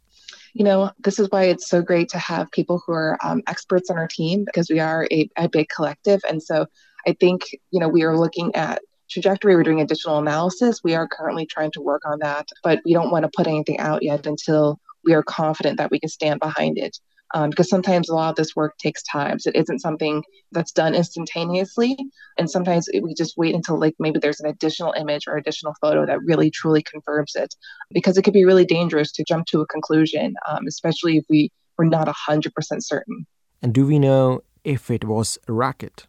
You 0.54 0.64
know, 0.64 0.92
this 1.00 1.20
is 1.20 1.30
why 1.30 1.46
it's 1.46 1.70
so 1.70 1.82
great 1.82 2.10
to 2.10 2.18
have 2.18 2.52
people 2.52 2.82
who 2.86 2.94
are 2.94 3.18
um, 3.24 3.42
experts 3.48 3.90
on 3.90 3.98
our 3.98 4.08
team 4.08 4.46
because 4.46 4.70
we 4.70 4.80
are 4.80 5.08
a, 5.12 5.30
a 5.38 5.50
big 5.50 5.70
collective. 5.70 6.22
And 6.28 6.42
so 6.42 6.66
I 7.08 7.14
think, 7.20 7.44
you 7.72 7.80
know, 7.80 7.90
we 7.90 8.04
are 8.04 8.18
looking 8.18 8.54
at 8.56 8.82
trajectory. 9.10 9.56
We're 9.56 9.64
doing 9.64 9.82
additional 9.82 10.20
analysis. 10.20 10.82
We 10.84 10.96
are 10.96 11.08
currently 11.08 11.46
trying 11.46 11.72
to 11.72 11.82
work 11.82 12.02
on 12.06 12.20
that, 12.20 12.50
but 12.64 12.80
we 12.86 12.94
don't 12.94 13.12
want 13.12 13.24
to 13.24 13.32
put 13.36 13.48
anything 13.48 13.80
out 13.80 14.04
yet 14.04 14.26
until 14.26 14.80
we 15.04 15.14
are 15.14 15.24
confident 15.24 15.78
that 15.78 15.92
we 15.92 16.00
can 16.00 16.10
stand 16.10 16.40
behind 16.40 16.78
it. 16.78 16.98
Um, 17.34 17.50
because 17.50 17.70
sometimes 17.70 18.10
a 18.10 18.14
lot 18.14 18.30
of 18.30 18.36
this 18.36 18.56
work 18.56 18.78
takes 18.78 19.02
time. 19.04 19.40
So 19.40 19.50
it 19.50 19.60
isn't 19.62 19.80
something 19.80 20.24
that's 20.52 20.72
done 20.72 20.96
instantaneously. 20.96 21.98
And 22.38 22.50
sometimes 22.50 22.90
we 23.02 23.14
just 23.14 23.38
wait 23.38 23.56
until 23.56 23.80
like 23.80 23.96
maybe 24.00 24.20
there's 24.20 24.40
an 24.40 24.50
additional 24.50 24.94
image 24.94 25.28
or 25.28 25.38
additional 25.38 25.74
photo 25.80 26.06
that 26.06 26.22
really 26.24 26.52
truly 26.52 26.84
confirms 26.84 27.34
it, 27.36 27.56
because 27.92 28.18
it 28.18 28.24
could 28.24 28.34
be 28.34 28.46
really 28.46 28.66
dangerous 28.66 29.12
to 29.14 29.24
jump 29.24 29.46
to 29.48 29.62
a 29.62 29.68
conclusion, 29.68 30.36
um, 30.48 30.68
especially 30.68 31.18
if 31.18 31.26
we 31.30 31.50
were 31.78 31.86
not 31.86 32.08
100% 32.08 32.52
certain. 32.80 33.26
And 33.62 33.74
do 33.74 33.86
we 33.86 34.00
know 34.00 34.42
if 34.64 34.92
it 34.92 35.06
was 35.06 35.38
a 35.48 35.54
rocket? 35.54 36.06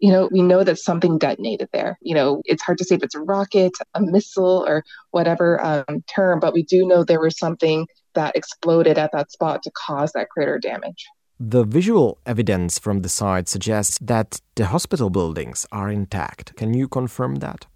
you 0.00 0.10
know, 0.10 0.28
we 0.32 0.42
know 0.42 0.64
that 0.64 0.78
something 0.78 1.18
detonated 1.18 1.68
there. 1.72 1.98
You 2.00 2.14
know, 2.14 2.42
it's 2.46 2.62
hard 2.62 2.78
to 2.78 2.84
say 2.84 2.94
if 2.94 3.02
it's 3.02 3.14
a 3.14 3.20
rocket, 3.20 3.72
a 3.94 4.00
missile, 4.00 4.64
or 4.66 4.82
whatever 5.10 5.62
um, 5.62 6.02
term, 6.12 6.40
but 6.40 6.54
we 6.54 6.62
do 6.62 6.86
know 6.86 7.04
there 7.04 7.20
was 7.20 7.38
something 7.38 7.86
that 8.14 8.36
exploded 8.36 8.98
at 8.98 9.12
that 9.12 9.30
spot 9.30 9.62
to 9.62 9.70
cause 9.70 10.12
that 10.12 10.28
crater 10.28 10.58
damage. 10.58 11.06
The 11.38 11.64
visual 11.64 12.18
evidence 12.26 12.78
from 12.78 13.00
the 13.00 13.08
site 13.08 13.48
suggests 13.48 13.98
that 14.02 14.40
the 14.56 14.66
hospital 14.66 15.08
buildings 15.08 15.66
are 15.72 15.90
intact. 15.90 16.54
Can 16.56 16.74
you 16.74 16.86
confirm 16.86 17.36
that? 17.36 17.66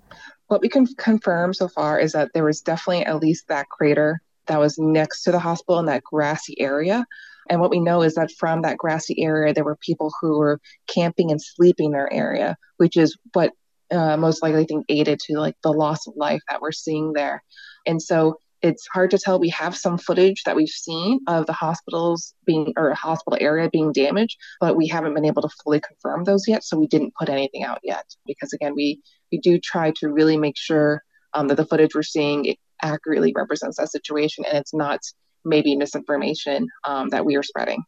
What 0.48 0.60
we 0.60 0.68
can 0.68 0.86
confirm 0.98 1.54
so 1.54 1.68
far 1.68 1.98
is 1.98 2.12
that 2.12 2.30
there 2.34 2.44
was 2.44 2.60
definitely 2.60 3.06
at 3.06 3.20
least 3.20 3.48
that 3.48 3.68
crater 3.70 4.20
that 4.46 4.60
was 4.60 4.78
next 4.78 5.22
to 5.22 5.32
the 5.32 5.38
hospital 5.38 5.78
in 5.78 5.86
that 5.86 6.04
grassy 6.04 6.60
area. 6.60 7.06
And 7.48 7.60
what 7.60 7.70
we 7.70 7.80
know 7.80 8.02
is 8.02 8.14
that 8.14 8.30
from 8.32 8.62
that 8.62 8.76
grassy 8.76 9.22
area, 9.22 9.54
there 9.54 9.64
were 9.64 9.76
people 9.76 10.12
who 10.20 10.38
were 10.38 10.60
camping 10.86 11.30
and 11.30 11.40
sleeping 11.40 11.86
in 11.86 11.92
their 11.92 12.12
area, 12.12 12.56
which 12.76 12.96
is 12.98 13.16
what 13.32 13.52
uh, 13.90 14.16
most 14.16 14.42
likely 14.42 14.60
I 14.60 14.64
think 14.64 14.84
aided 14.88 15.20
to 15.20 15.38
like 15.38 15.56
the 15.62 15.72
loss 15.72 16.06
of 16.06 16.14
life 16.16 16.42
that 16.50 16.60
we're 16.60 16.72
seeing 16.72 17.12
there. 17.12 17.42
And 17.86 18.00
so 18.00 18.38
it's 18.64 18.88
hard 18.94 19.10
to 19.10 19.18
tell. 19.18 19.38
We 19.38 19.50
have 19.50 19.76
some 19.76 19.98
footage 19.98 20.42
that 20.44 20.56
we've 20.56 20.68
seen 20.68 21.20
of 21.28 21.44
the 21.44 21.52
hospitals 21.52 22.32
being 22.46 22.72
or 22.78 22.88
a 22.88 22.94
hospital 22.94 23.36
area 23.38 23.68
being 23.70 23.92
damaged, 23.92 24.38
but 24.58 24.74
we 24.74 24.88
haven't 24.88 25.12
been 25.12 25.26
able 25.26 25.42
to 25.42 25.50
fully 25.62 25.80
confirm 25.80 26.24
those 26.24 26.48
yet. 26.48 26.64
So 26.64 26.78
we 26.78 26.86
didn't 26.86 27.12
put 27.14 27.28
anything 27.28 27.62
out 27.62 27.80
yet 27.82 28.06
because 28.26 28.54
again, 28.54 28.72
we 28.74 29.02
we 29.30 29.38
do 29.38 29.58
try 29.58 29.92
to 29.96 30.08
really 30.08 30.38
make 30.38 30.56
sure 30.56 31.02
um, 31.34 31.48
that 31.48 31.56
the 31.56 31.66
footage 31.66 31.94
we're 31.94 32.02
seeing 32.02 32.56
accurately 32.82 33.34
represents 33.36 33.76
that 33.76 33.90
situation 33.90 34.44
and 34.46 34.56
it's 34.56 34.72
not 34.72 35.00
maybe 35.44 35.76
misinformation 35.76 36.66
um, 36.84 37.10
that 37.10 37.26
we 37.26 37.36
are 37.36 37.42
spreading. 37.42 37.82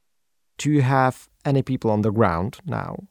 Do 0.58 0.70
you 0.70 0.82
have 0.82 1.26
any 1.44 1.62
people 1.62 1.90
on 1.90 2.02
the 2.02 2.10
ground 2.10 2.58
now? 2.66 3.04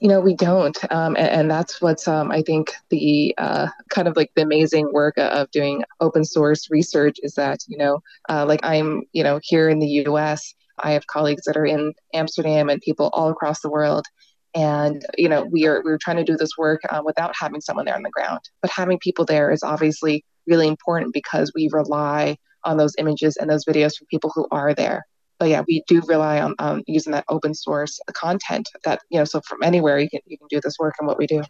You 0.00 0.08
know, 0.08 0.20
we 0.20 0.34
don't. 0.34 0.76
Um, 0.92 1.16
and, 1.16 1.28
and, 1.28 1.50
that's 1.50 1.80
what's, 1.80 2.08
um, 2.08 2.30
I 2.30 2.42
think, 2.42 2.72
the 2.90 3.34
uh, 3.38 3.68
kind 3.90 4.08
of 4.08 4.16
like 4.16 4.30
the 4.34 4.42
amazing 4.42 4.90
work 4.92 5.14
of 5.18 5.50
doing 5.50 5.84
open 6.00 6.24
source 6.24 6.70
research 6.70 7.18
is 7.22 7.34
that, 7.34 7.60
you 7.68 7.78
know, 7.78 8.02
uh, 8.28 8.44
like 8.46 8.60
I'm, 8.62 9.02
you 9.12 9.22
know, 9.22 9.40
here 9.42 9.68
in 9.68 9.78
the 9.78 10.04
US, 10.06 10.54
I 10.78 10.92
have 10.92 11.06
colleagues 11.06 11.44
that 11.46 11.56
are 11.56 11.66
in 11.66 11.94
Amsterdam 12.14 12.68
and 12.68 12.80
people 12.80 13.10
all 13.12 13.30
across 13.30 13.60
the 13.60 13.70
world. 13.70 14.06
And, 14.54 15.04
you 15.16 15.28
know, 15.28 15.44
we 15.44 15.66
are, 15.66 15.82
we're 15.84 15.98
trying 15.98 16.18
to 16.18 16.24
do 16.24 16.36
this 16.36 16.58
work 16.58 16.80
uh, 16.90 17.02
without 17.04 17.32
having 17.38 17.60
someone 17.60 17.86
there 17.86 17.96
on 17.96 18.02
the 18.02 18.10
ground. 18.10 18.40
But 18.60 18.70
having 18.70 18.98
people 18.98 19.24
there 19.24 19.50
is 19.50 19.62
obviously 19.62 20.24
really 20.46 20.68
important 20.68 21.14
because 21.14 21.52
we 21.54 21.68
rely 21.72 22.36
on 22.64 22.76
those 22.76 22.94
images 22.98 23.36
and 23.36 23.48
those 23.48 23.64
videos 23.64 23.96
from 23.96 24.06
people 24.10 24.30
who 24.34 24.46
are 24.50 24.74
there. 24.74 25.04
But 25.38 25.48
yeah, 25.48 25.62
we 25.66 25.82
do 25.86 26.02
rely 26.06 26.40
on 26.40 26.54
um, 26.58 26.82
using 26.86 27.12
that 27.12 27.24
open 27.28 27.54
source 27.54 28.00
content 28.12 28.68
that, 28.84 29.00
you 29.10 29.18
know, 29.18 29.24
so 29.24 29.40
from 29.40 29.62
anywhere 29.62 29.98
you 29.98 30.08
can, 30.08 30.20
you 30.26 30.38
can 30.38 30.46
do 30.48 30.60
this 30.62 30.78
work 30.78 30.94
and 30.98 31.06
what 31.08 31.18
we 31.18 31.26
do. 31.26 31.42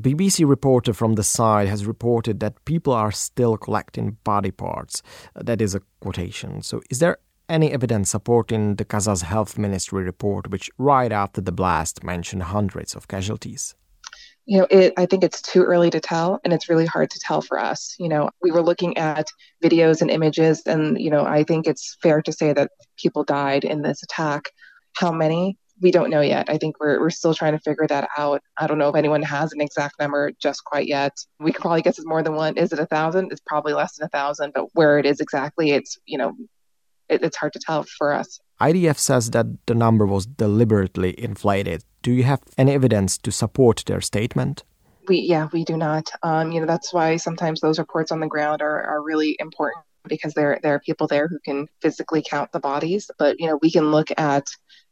BBC 0.00 0.48
reporter 0.48 0.94
from 0.94 1.14
the 1.14 1.22
site 1.22 1.68
has 1.68 1.84
reported 1.84 2.40
that 2.40 2.64
people 2.64 2.92
are 2.92 3.12
still 3.12 3.56
collecting 3.56 4.16
body 4.24 4.50
parts. 4.50 5.02
That 5.34 5.60
is 5.60 5.74
a 5.74 5.82
quotation. 6.00 6.62
So, 6.62 6.80
is 6.90 7.00
there 7.00 7.18
any 7.50 7.72
evidence 7.72 8.10
supporting 8.10 8.76
the 8.76 8.84
Gaza's 8.84 9.22
health 9.22 9.58
ministry 9.58 10.04
report, 10.04 10.50
which 10.50 10.70
right 10.78 11.12
after 11.12 11.40
the 11.40 11.52
blast 11.52 12.02
mentioned 12.02 12.44
hundreds 12.44 12.94
of 12.94 13.08
casualties? 13.08 13.74
You 14.50 14.58
know, 14.58 14.66
it, 14.68 14.94
I 14.96 15.06
think 15.06 15.22
it's 15.22 15.40
too 15.40 15.62
early 15.62 15.90
to 15.90 16.00
tell, 16.00 16.40
and 16.42 16.52
it's 16.52 16.68
really 16.68 16.84
hard 16.84 17.08
to 17.12 17.20
tell 17.20 17.40
for 17.40 17.56
us. 17.56 17.94
You 18.00 18.08
know, 18.08 18.30
we 18.42 18.50
were 18.50 18.62
looking 18.62 18.96
at 18.96 19.28
videos 19.62 20.00
and 20.00 20.10
images, 20.10 20.62
and, 20.66 21.00
you 21.00 21.08
know, 21.08 21.24
I 21.24 21.44
think 21.44 21.68
it's 21.68 21.96
fair 22.02 22.20
to 22.22 22.32
say 22.32 22.52
that 22.54 22.72
people 22.98 23.22
died 23.22 23.62
in 23.62 23.82
this 23.82 24.02
attack. 24.02 24.50
How 24.94 25.12
many? 25.12 25.56
We 25.80 25.92
don't 25.92 26.10
know 26.10 26.20
yet. 26.20 26.50
I 26.50 26.58
think 26.58 26.80
we're, 26.80 26.98
we're 26.98 27.10
still 27.10 27.32
trying 27.32 27.52
to 27.52 27.60
figure 27.60 27.86
that 27.86 28.08
out. 28.18 28.42
I 28.56 28.66
don't 28.66 28.78
know 28.78 28.88
if 28.88 28.96
anyone 28.96 29.22
has 29.22 29.52
an 29.52 29.60
exact 29.60 30.00
number 30.00 30.32
just 30.42 30.64
quite 30.64 30.88
yet. 30.88 31.12
We 31.38 31.52
could 31.52 31.62
probably 31.62 31.82
guess 31.82 32.00
it's 32.00 32.08
more 32.08 32.24
than 32.24 32.34
one. 32.34 32.56
Is 32.56 32.72
it 32.72 32.80
a 32.80 32.86
thousand? 32.86 33.30
It's 33.30 33.40
probably 33.46 33.72
less 33.72 33.98
than 33.98 34.06
a 34.06 34.08
thousand, 34.08 34.50
but 34.52 34.66
where 34.72 34.98
it 34.98 35.06
is 35.06 35.20
exactly, 35.20 35.70
it's, 35.70 35.96
you 36.06 36.18
know, 36.18 36.34
it, 37.08 37.22
it's 37.22 37.36
hard 37.36 37.52
to 37.52 37.60
tell 37.60 37.84
for 37.84 38.12
us. 38.12 38.40
IDF 38.60 38.98
says 38.98 39.30
that 39.30 39.46
the 39.66 39.76
number 39.76 40.06
was 40.06 40.26
deliberately 40.26 41.14
inflated. 41.22 41.84
Do 42.02 42.12
you 42.12 42.22
have 42.24 42.40
any 42.56 42.72
evidence 42.72 43.18
to 43.18 43.30
support 43.30 43.82
their 43.86 44.00
statement? 44.00 44.64
We 45.08 45.18
yeah, 45.18 45.48
we 45.52 45.64
do 45.64 45.76
not. 45.76 46.10
Um, 46.22 46.52
you 46.52 46.60
know, 46.60 46.66
that's 46.66 46.92
why 46.92 47.16
sometimes 47.16 47.60
those 47.60 47.78
reports 47.78 48.12
on 48.12 48.20
the 48.20 48.26
ground 48.26 48.62
are, 48.62 48.82
are 48.82 49.02
really 49.02 49.36
important 49.38 49.84
because 50.08 50.34
there 50.34 50.58
there 50.62 50.74
are 50.74 50.80
people 50.80 51.06
there 51.06 51.28
who 51.28 51.38
can 51.40 51.66
physically 51.82 52.22
count 52.26 52.52
the 52.52 52.60
bodies. 52.60 53.10
But 53.18 53.38
you 53.38 53.46
know, 53.46 53.58
we 53.62 53.70
can 53.70 53.90
look 53.90 54.08
at 54.16 54.46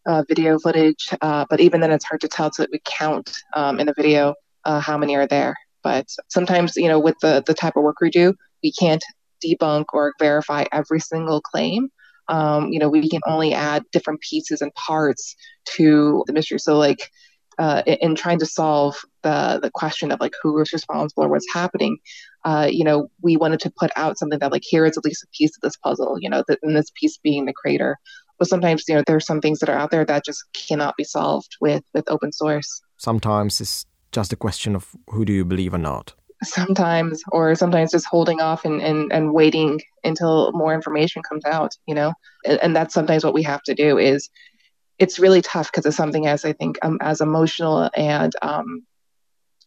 uh, 0.06 0.24
video 0.28 0.58
footage, 0.58 1.08
uh, 1.20 1.46
but 1.48 1.60
even 1.60 1.80
then, 1.80 1.92
it's 1.92 2.04
hard 2.04 2.20
to 2.22 2.28
tell 2.28 2.50
to 2.52 2.68
we 2.70 2.80
count 2.84 3.36
um, 3.54 3.80
in 3.80 3.86
the 3.86 3.94
video 3.94 4.34
uh, 4.64 4.80
how 4.80 4.98
many 4.98 5.16
are 5.16 5.26
there. 5.26 5.54
But 5.82 6.06
sometimes, 6.28 6.76
you 6.76 6.88
know, 6.88 6.98
with 6.98 7.16
the 7.20 7.42
the 7.46 7.54
type 7.54 7.76
of 7.76 7.82
work 7.82 8.00
we 8.00 8.10
do, 8.10 8.34
we 8.62 8.72
can't 8.72 9.04
debunk 9.44 9.86
or 9.92 10.12
verify 10.18 10.64
every 10.72 11.00
single 11.00 11.40
claim 11.40 11.90
um, 12.28 12.72
you 12.72 12.78
know, 12.78 12.88
we 12.88 13.08
can 13.08 13.20
only 13.26 13.54
add 13.54 13.84
different 13.92 14.20
pieces 14.20 14.60
and 14.60 14.74
parts 14.74 15.34
to 15.76 16.24
the 16.26 16.32
mystery. 16.32 16.58
So, 16.58 16.76
like, 16.76 17.10
uh, 17.58 17.82
in, 17.86 18.14
trying 18.14 18.38
to 18.38 18.46
solve 18.46 18.96
the 19.22 19.58
the 19.60 19.70
question 19.70 20.12
of 20.12 20.20
like 20.20 20.32
who 20.40 20.54
was 20.54 20.72
responsible 20.72 21.24
or 21.24 21.28
what's 21.28 21.52
happening, 21.52 21.98
uh, 22.44 22.68
you 22.70 22.84
know, 22.84 23.10
we 23.22 23.36
wanted 23.36 23.60
to 23.60 23.72
put 23.78 23.90
out 23.96 24.18
something 24.18 24.38
that 24.38 24.52
like 24.52 24.62
here 24.64 24.84
is 24.84 24.96
at 24.96 25.04
least 25.04 25.24
a 25.24 25.26
piece 25.36 25.56
of 25.56 25.62
this 25.62 25.76
puzzle. 25.76 26.16
You 26.20 26.30
know, 26.30 26.44
and 26.62 26.76
this 26.76 26.92
piece 26.94 27.18
being 27.18 27.46
the 27.46 27.52
crater. 27.52 27.98
But 28.38 28.48
sometimes, 28.48 28.84
you 28.86 28.94
know, 28.94 29.02
there 29.04 29.16
are 29.16 29.20
some 29.20 29.40
things 29.40 29.58
that 29.58 29.68
are 29.68 29.76
out 29.76 29.90
there 29.90 30.04
that 30.04 30.24
just 30.24 30.44
cannot 30.52 30.96
be 30.96 31.04
solved 31.04 31.56
with 31.60 31.82
with 31.94 32.04
open 32.08 32.32
source. 32.32 32.80
Sometimes 32.96 33.60
it's 33.60 33.84
just 34.12 34.32
a 34.32 34.36
question 34.36 34.76
of 34.76 34.94
who 35.10 35.24
do 35.24 35.32
you 35.32 35.44
believe 35.44 35.74
or 35.74 35.78
not 35.78 36.14
sometimes 36.42 37.22
or 37.32 37.54
sometimes 37.54 37.90
just 37.90 38.06
holding 38.06 38.40
off 38.40 38.64
and, 38.64 38.80
and, 38.80 39.12
and 39.12 39.32
waiting 39.32 39.80
until 40.04 40.52
more 40.52 40.74
information 40.74 41.22
comes 41.22 41.44
out 41.44 41.72
you 41.86 41.94
know? 41.94 42.12
And, 42.44 42.58
and 42.62 42.76
that's 42.76 42.94
sometimes 42.94 43.24
what 43.24 43.34
we 43.34 43.42
have 43.42 43.62
to 43.64 43.74
do 43.74 43.98
is 43.98 44.28
it's 44.98 45.18
really 45.18 45.42
tough 45.42 45.70
because 45.70 45.86
it's 45.86 45.96
something 45.96 46.26
as 46.26 46.44
i 46.44 46.52
think 46.52 46.78
um, 46.82 46.98
as 47.00 47.20
emotional 47.20 47.90
and 47.96 48.32
um, 48.42 48.84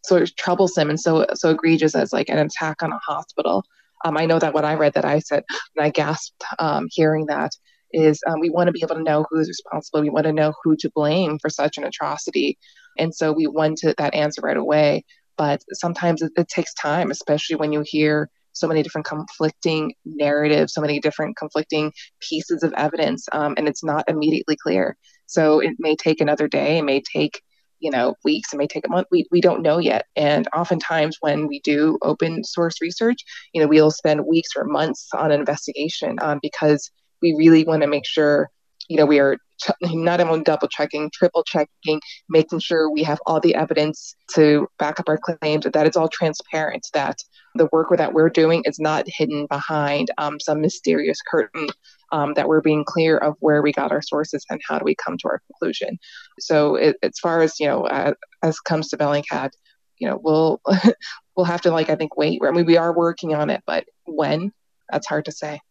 sort 0.03 0.21
of 0.21 0.35
troublesome 0.35 0.89
and 0.89 0.99
so 0.99 1.25
so 1.33 1.49
egregious 1.49 1.95
as 1.95 2.11
like 2.11 2.29
an 2.29 2.37
attack 2.37 2.81
on 2.83 2.91
a 2.91 2.99
hospital. 3.05 3.63
Um, 4.03 4.17
i 4.17 4.25
know 4.25 4.39
that 4.39 4.53
when 4.53 4.65
i 4.65 4.73
read 4.73 4.93
that 4.93 5.05
i 5.05 5.19
said 5.19 5.43
and 5.75 5.85
i 5.85 5.89
gasped 5.89 6.43
um, 6.59 6.87
hearing 6.91 7.27
that 7.27 7.51
is 7.93 8.21
um, 8.27 8.39
we 8.39 8.49
want 8.49 8.67
to 8.67 8.71
be 8.71 8.81
able 8.83 8.95
to 8.95 9.03
know 9.03 9.25
who's 9.29 9.47
responsible. 9.47 10.01
We 10.01 10.09
want 10.09 10.25
to 10.25 10.33
know 10.33 10.53
who 10.63 10.75
to 10.77 10.91
blame 10.93 11.37
for 11.39 11.49
such 11.49 11.77
an 11.77 11.83
atrocity. 11.83 12.57
And 12.97 13.13
so 13.13 13.31
we 13.31 13.47
went 13.47 13.77
to 13.79 13.93
that 13.97 14.13
answer 14.13 14.41
right 14.41 14.57
away 14.57 15.03
but 15.37 15.61
sometimes 15.73 16.21
it, 16.21 16.31
it 16.35 16.47
takes 16.47 16.73
time, 16.73 17.11
especially 17.11 17.55
when 17.55 17.71
you 17.71 17.83
hear 17.85 18.29
so 18.53 18.67
many 18.67 18.83
different 18.83 19.07
conflicting 19.07 19.93
narratives, 20.05 20.73
so 20.73 20.81
many 20.81 20.99
different 20.99 21.37
conflicting 21.37 21.91
pieces 22.19 22.63
of 22.63 22.73
evidence, 22.73 23.27
um, 23.31 23.53
and 23.57 23.67
it's 23.67 23.83
not 23.83 24.03
immediately 24.07 24.57
clear. 24.61 24.97
So 25.25 25.59
it 25.59 25.75
may 25.79 25.95
take 25.95 26.19
another 26.19 26.47
day, 26.47 26.79
it 26.79 26.83
may 26.83 27.01
take 27.01 27.41
you 27.79 27.89
know 27.89 28.15
weeks, 28.23 28.53
it 28.53 28.57
may 28.57 28.67
take 28.67 28.85
a 28.85 28.89
month. 28.89 29.07
We 29.11 29.25
we 29.31 29.41
don't 29.41 29.61
know 29.61 29.79
yet. 29.79 30.05
And 30.15 30.47
oftentimes 30.53 31.17
when 31.21 31.47
we 31.47 31.61
do 31.61 31.97
open 32.01 32.43
source 32.43 32.81
research, 32.81 33.17
you 33.53 33.61
know 33.61 33.67
we'll 33.67 33.91
spend 33.91 34.25
weeks 34.27 34.49
or 34.55 34.65
months 34.65 35.07
on 35.13 35.31
an 35.31 35.39
investigation 35.39 36.17
um, 36.21 36.39
because 36.41 36.91
we 37.21 37.35
really 37.37 37.63
want 37.63 37.81
to 37.81 37.87
make 37.87 38.05
sure 38.05 38.49
you 38.91 38.97
know 38.97 39.05
we 39.05 39.19
are 39.19 39.37
not 39.81 40.19
only 40.19 40.43
double 40.43 40.67
checking, 40.67 41.09
triple 41.13 41.43
checking, 41.43 42.01
making 42.27 42.59
sure 42.59 42.89
we 42.89 43.03
have 43.03 43.19
all 43.25 43.39
the 43.39 43.55
evidence 43.55 44.15
to 44.33 44.67
back 44.79 44.99
up 44.99 45.07
our 45.07 45.17
claims, 45.17 45.65
that 45.71 45.87
it's 45.87 45.95
all 45.95 46.09
transparent, 46.09 46.85
that 46.93 47.19
the 47.55 47.69
work 47.71 47.87
that 47.95 48.13
we're 48.13 48.29
doing 48.29 48.63
is 48.65 48.79
not 48.79 49.05
hidden 49.07 49.45
behind 49.47 50.09
um, 50.17 50.39
some 50.39 50.59
mysterious 50.59 51.19
curtain, 51.29 51.67
um, 52.11 52.33
that 52.33 52.47
we're 52.47 52.61
being 52.61 52.83
clear 52.83 53.17
of 53.17 53.35
where 53.39 53.61
we 53.61 53.71
got 53.71 53.91
our 53.91 54.01
sources 54.01 54.45
and 54.49 54.59
how 54.67 54.77
do 54.77 54.83
we 54.83 54.95
come 54.95 55.17
to 55.17 55.27
our 55.27 55.41
conclusion. 55.47 55.97
So, 56.39 56.75
it, 56.75 56.97
as 57.01 57.19
far 57.19 57.41
as 57.41 57.59
you 57.59 57.67
know, 57.67 57.85
uh, 57.85 58.13
as 58.43 58.59
comes 58.59 58.89
to 58.89 58.97
Bellingcat, 58.97 59.51
you 59.99 60.09
know, 60.09 60.19
we'll 60.21 60.59
we'll 61.35 61.45
have 61.45 61.61
to 61.61 61.71
like 61.71 61.89
I 61.89 61.95
think 61.95 62.17
wait. 62.17 62.41
I 62.45 62.51
mean, 62.51 62.65
we 62.65 62.77
are 62.77 62.93
working 62.93 63.33
on 63.35 63.49
it, 63.49 63.61
but 63.65 63.85
when 64.05 64.51
that's 64.89 65.07
hard 65.07 65.25
to 65.25 65.31
say. 65.31 65.61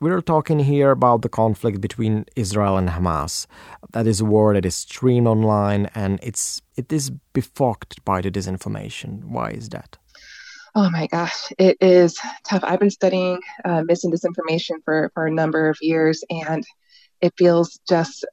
We're 0.00 0.20
talking 0.20 0.60
here 0.60 0.92
about 0.92 1.22
the 1.22 1.28
conflict 1.28 1.80
between 1.80 2.24
Israel 2.36 2.76
and 2.76 2.88
Hamas. 2.88 3.46
That 3.90 4.06
is 4.06 4.20
a 4.20 4.24
war 4.24 4.54
that 4.54 4.64
is 4.64 4.76
streamed 4.76 5.26
online 5.26 5.86
and 5.92 6.20
it's 6.22 6.62
it 6.76 6.92
is 6.92 7.10
befogged 7.32 8.04
by 8.04 8.20
the 8.20 8.30
disinformation. 8.30 9.24
Why 9.24 9.50
is 9.50 9.68
that? 9.70 9.96
Oh 10.76 10.88
my 10.90 11.08
gosh, 11.08 11.50
it 11.58 11.76
is 11.80 12.16
tough. 12.44 12.62
I've 12.62 12.78
been 12.78 12.90
studying 12.90 13.40
uh, 13.64 13.82
mis 13.82 14.04
and 14.04 14.12
disinformation 14.12 14.76
for, 14.84 15.10
for 15.14 15.26
a 15.26 15.32
number 15.32 15.68
of 15.68 15.76
years, 15.80 16.22
and 16.30 16.64
it 17.20 17.34
feels 17.36 17.80
just 17.88 18.24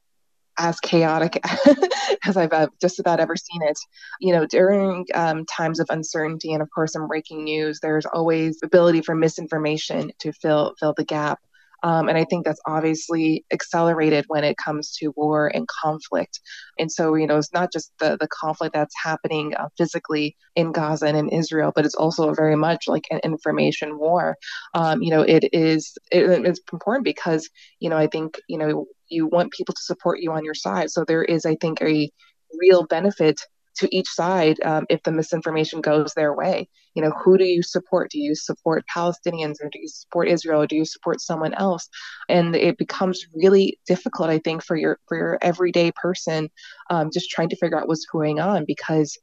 as 0.58 0.78
chaotic 0.78 1.40
as 2.24 2.36
I've 2.36 2.52
uh, 2.52 2.68
just 2.80 3.00
about 3.00 3.18
ever 3.18 3.34
seen 3.34 3.62
it. 3.62 3.78
You 4.20 4.34
know, 4.34 4.46
during 4.46 5.06
um, 5.14 5.44
times 5.46 5.80
of 5.80 5.88
uncertainty 5.90 6.52
and 6.52 6.62
of 6.62 6.70
course 6.70 6.94
in 6.94 7.08
breaking 7.08 7.42
news, 7.42 7.80
there's 7.80 8.06
always 8.06 8.60
ability 8.62 9.02
for 9.02 9.16
misinformation 9.16 10.12
to 10.20 10.32
fill 10.32 10.74
fill 10.78 10.94
the 10.96 11.04
gap. 11.04 11.40
Um, 11.82 12.08
and 12.08 12.18
I 12.18 12.24
think 12.24 12.44
that's 12.44 12.60
obviously 12.66 13.44
accelerated 13.52 14.24
when 14.28 14.44
it 14.44 14.56
comes 14.56 14.92
to 14.96 15.12
war 15.16 15.48
and 15.48 15.66
conflict. 15.68 16.40
And 16.78 16.90
so, 16.90 17.14
you 17.14 17.26
know, 17.26 17.38
it's 17.38 17.52
not 17.52 17.72
just 17.72 17.92
the, 17.98 18.16
the 18.18 18.28
conflict 18.28 18.74
that's 18.74 18.94
happening 19.02 19.54
uh, 19.54 19.68
physically 19.76 20.36
in 20.54 20.72
Gaza 20.72 21.06
and 21.06 21.16
in 21.16 21.28
Israel, 21.28 21.72
but 21.74 21.84
it's 21.84 21.94
also 21.94 22.32
very 22.34 22.56
much 22.56 22.88
like 22.88 23.06
an 23.10 23.20
information 23.24 23.98
war. 23.98 24.36
Um, 24.74 25.02
you 25.02 25.10
know, 25.10 25.22
it 25.22 25.48
is 25.52 25.96
it, 26.10 26.24
it's 26.44 26.60
important 26.72 27.04
because, 27.04 27.48
you 27.80 27.90
know, 27.90 27.96
I 27.96 28.06
think, 28.06 28.40
you 28.48 28.58
know, 28.58 28.86
you 29.08 29.26
want 29.26 29.52
people 29.52 29.74
to 29.74 29.82
support 29.82 30.20
you 30.20 30.32
on 30.32 30.44
your 30.44 30.54
side. 30.54 30.90
So 30.90 31.04
there 31.04 31.22
is, 31.22 31.46
I 31.46 31.56
think, 31.56 31.80
a 31.82 32.10
real 32.58 32.86
benefit 32.86 33.40
to 33.76 33.96
each 33.96 34.08
side 34.08 34.58
um, 34.64 34.86
if 34.88 35.02
the 35.02 35.12
misinformation 35.12 35.80
goes 35.80 36.12
their 36.14 36.34
way. 36.34 36.68
You 36.94 37.02
know, 37.02 37.12
who 37.22 37.36
do 37.36 37.44
you 37.44 37.62
support? 37.62 38.10
Do 38.10 38.18
you 38.18 38.34
support 38.34 38.84
Palestinians 38.94 39.56
or 39.62 39.68
do 39.70 39.78
you 39.78 39.88
support 39.88 40.28
Israel 40.28 40.62
or 40.62 40.66
do 40.66 40.76
you 40.76 40.84
support 40.84 41.20
someone 41.20 41.54
else? 41.54 41.88
And 42.28 42.56
it 42.56 42.78
becomes 42.78 43.26
really 43.34 43.78
difficult, 43.86 44.30
I 44.30 44.38
think, 44.38 44.64
for 44.64 44.76
your 44.76 44.98
for 45.08 45.16
your 45.16 45.38
everyday 45.42 45.92
person 45.92 46.48
um, 46.90 47.10
just 47.12 47.30
trying 47.30 47.50
to 47.50 47.56
figure 47.56 47.78
out 47.78 47.88
what's 47.88 48.06
going 48.06 48.40
on 48.40 48.64
because 48.66 49.18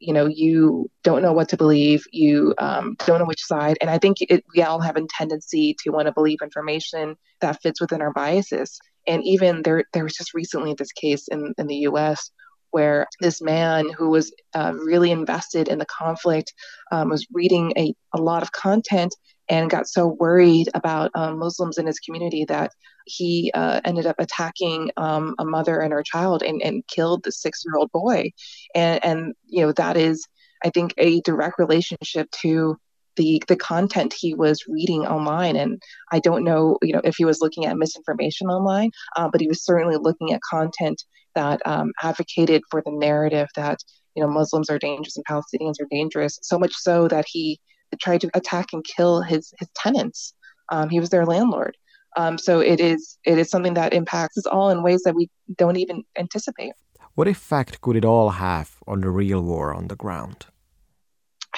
you 0.00 0.12
know 0.12 0.26
you 0.26 0.90
don't 1.02 1.22
know 1.22 1.32
what 1.32 1.48
to 1.48 1.56
believe 1.56 2.04
you 2.12 2.54
um, 2.58 2.96
don't 3.06 3.20
know 3.20 3.24
which 3.24 3.44
side 3.44 3.76
and 3.80 3.88
i 3.88 3.96
think 3.96 4.18
it, 4.20 4.44
we 4.54 4.62
all 4.62 4.80
have 4.80 4.96
a 4.96 5.06
tendency 5.08 5.76
to 5.82 5.90
want 5.90 6.06
to 6.06 6.12
believe 6.12 6.38
information 6.42 7.16
that 7.40 7.60
fits 7.62 7.80
within 7.80 8.02
our 8.02 8.12
biases 8.12 8.78
and 9.06 9.22
even 9.24 9.62
there 9.62 9.84
there 9.92 10.04
was 10.04 10.14
just 10.14 10.34
recently 10.34 10.74
this 10.74 10.92
case 10.92 11.28
in, 11.28 11.54
in 11.58 11.66
the 11.66 11.76
us 11.76 12.30
where 12.74 13.06
this 13.20 13.40
man 13.40 13.88
who 13.96 14.10
was 14.10 14.32
uh, 14.54 14.72
really 14.74 15.12
invested 15.12 15.68
in 15.68 15.78
the 15.78 15.86
conflict 15.86 16.52
um, 16.90 17.08
was 17.08 17.24
reading 17.32 17.72
a, 17.76 17.94
a 18.12 18.20
lot 18.20 18.42
of 18.42 18.50
content 18.50 19.14
and 19.48 19.70
got 19.70 19.86
so 19.86 20.08
worried 20.18 20.68
about 20.74 21.12
um, 21.14 21.38
Muslims 21.38 21.78
in 21.78 21.86
his 21.86 22.00
community 22.00 22.44
that 22.46 22.72
he 23.06 23.52
uh, 23.54 23.80
ended 23.84 24.06
up 24.06 24.16
attacking 24.18 24.90
um, 24.96 25.36
a 25.38 25.44
mother 25.44 25.78
and 25.78 25.92
her 25.92 26.02
child 26.02 26.42
and, 26.42 26.60
and 26.62 26.82
killed 26.88 27.22
the 27.22 27.30
six 27.30 27.62
year 27.64 27.76
old 27.78 27.92
boy. 27.92 28.32
And, 28.74 29.04
and, 29.04 29.34
you 29.46 29.64
know, 29.64 29.70
that 29.72 29.96
is, 29.96 30.26
I 30.64 30.70
think, 30.70 30.94
a 30.98 31.20
direct 31.20 31.60
relationship 31.60 32.28
to 32.42 32.76
the 33.16 33.40
the 33.46 33.54
content 33.54 34.12
he 34.12 34.34
was 34.34 34.64
reading 34.66 35.06
online 35.06 35.54
and 35.54 35.80
i 36.10 36.18
don't 36.18 36.42
know 36.42 36.76
you 36.82 36.92
know 36.92 37.00
if 37.04 37.14
he 37.16 37.24
was 37.24 37.40
looking 37.40 37.64
at 37.64 37.76
misinformation 37.76 38.48
online 38.48 38.90
uh, 39.14 39.28
but 39.30 39.40
he 39.40 39.46
was 39.46 39.64
certainly 39.64 39.96
looking 39.96 40.32
at 40.32 40.40
content 40.50 41.00
that 41.34 41.60
um, 41.64 41.92
advocated 42.02 42.62
for 42.70 42.82
the 42.84 42.92
narrative 42.92 43.48
that 43.56 43.78
you 44.14 44.22
know 44.22 44.30
Muslims 44.30 44.70
are 44.70 44.78
dangerous 44.78 45.16
and 45.16 45.26
Palestinians 45.26 45.80
are 45.80 45.88
dangerous. 45.90 46.38
So 46.42 46.58
much 46.58 46.74
so 46.74 47.08
that 47.08 47.26
he 47.28 47.60
tried 48.00 48.20
to 48.22 48.30
attack 48.34 48.66
and 48.72 48.84
kill 48.84 49.22
his 49.22 49.52
his 49.58 49.68
tenants. 49.76 50.34
Um, 50.70 50.88
he 50.88 51.00
was 51.00 51.10
their 51.10 51.26
landlord. 51.26 51.76
Um, 52.16 52.38
so 52.38 52.60
it 52.60 52.80
is 52.80 53.18
it 53.24 53.38
is 53.38 53.50
something 53.50 53.74
that 53.74 53.92
impacts 53.92 54.38
us 54.38 54.46
all 54.46 54.70
in 54.70 54.82
ways 54.82 55.02
that 55.04 55.14
we 55.14 55.28
don't 55.56 55.76
even 55.76 56.04
anticipate. 56.16 56.72
What 57.14 57.28
effect 57.28 57.80
could 57.80 57.96
it 57.96 58.04
all 58.04 58.30
have 58.30 58.76
on 58.86 59.00
the 59.00 59.10
real 59.10 59.42
war 59.42 59.72
on 59.74 59.88
the 59.88 59.96
ground? 59.96 60.46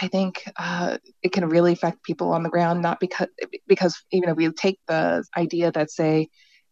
I 0.00 0.09
think 0.09 0.45
uh, 0.56 0.99
it 1.23 1.33
can 1.33 1.49
really 1.49 1.73
affect 1.73 2.02
people 2.02 2.33
on 2.33 2.42
the 2.42 2.50
ground, 2.50 2.83
not 2.83 3.00
because 3.00 3.28
because 3.66 3.97
you 4.11 4.26
know 4.26 4.35
we 4.35 4.50
take 4.52 4.78
the 4.87 5.25
idea 5.37 5.73
that 5.73 5.90
say 5.90 6.28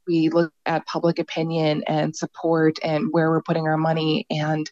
we 0.06 0.28
look 0.28 0.52
at 0.66 0.86
public 0.86 1.18
opinion 1.18 1.82
and 1.86 2.14
support 2.14 2.78
and 2.82 3.08
where 3.10 3.30
we're 3.30 3.42
putting 3.42 3.66
our 3.66 3.76
money 3.76 4.26
and 4.30 4.70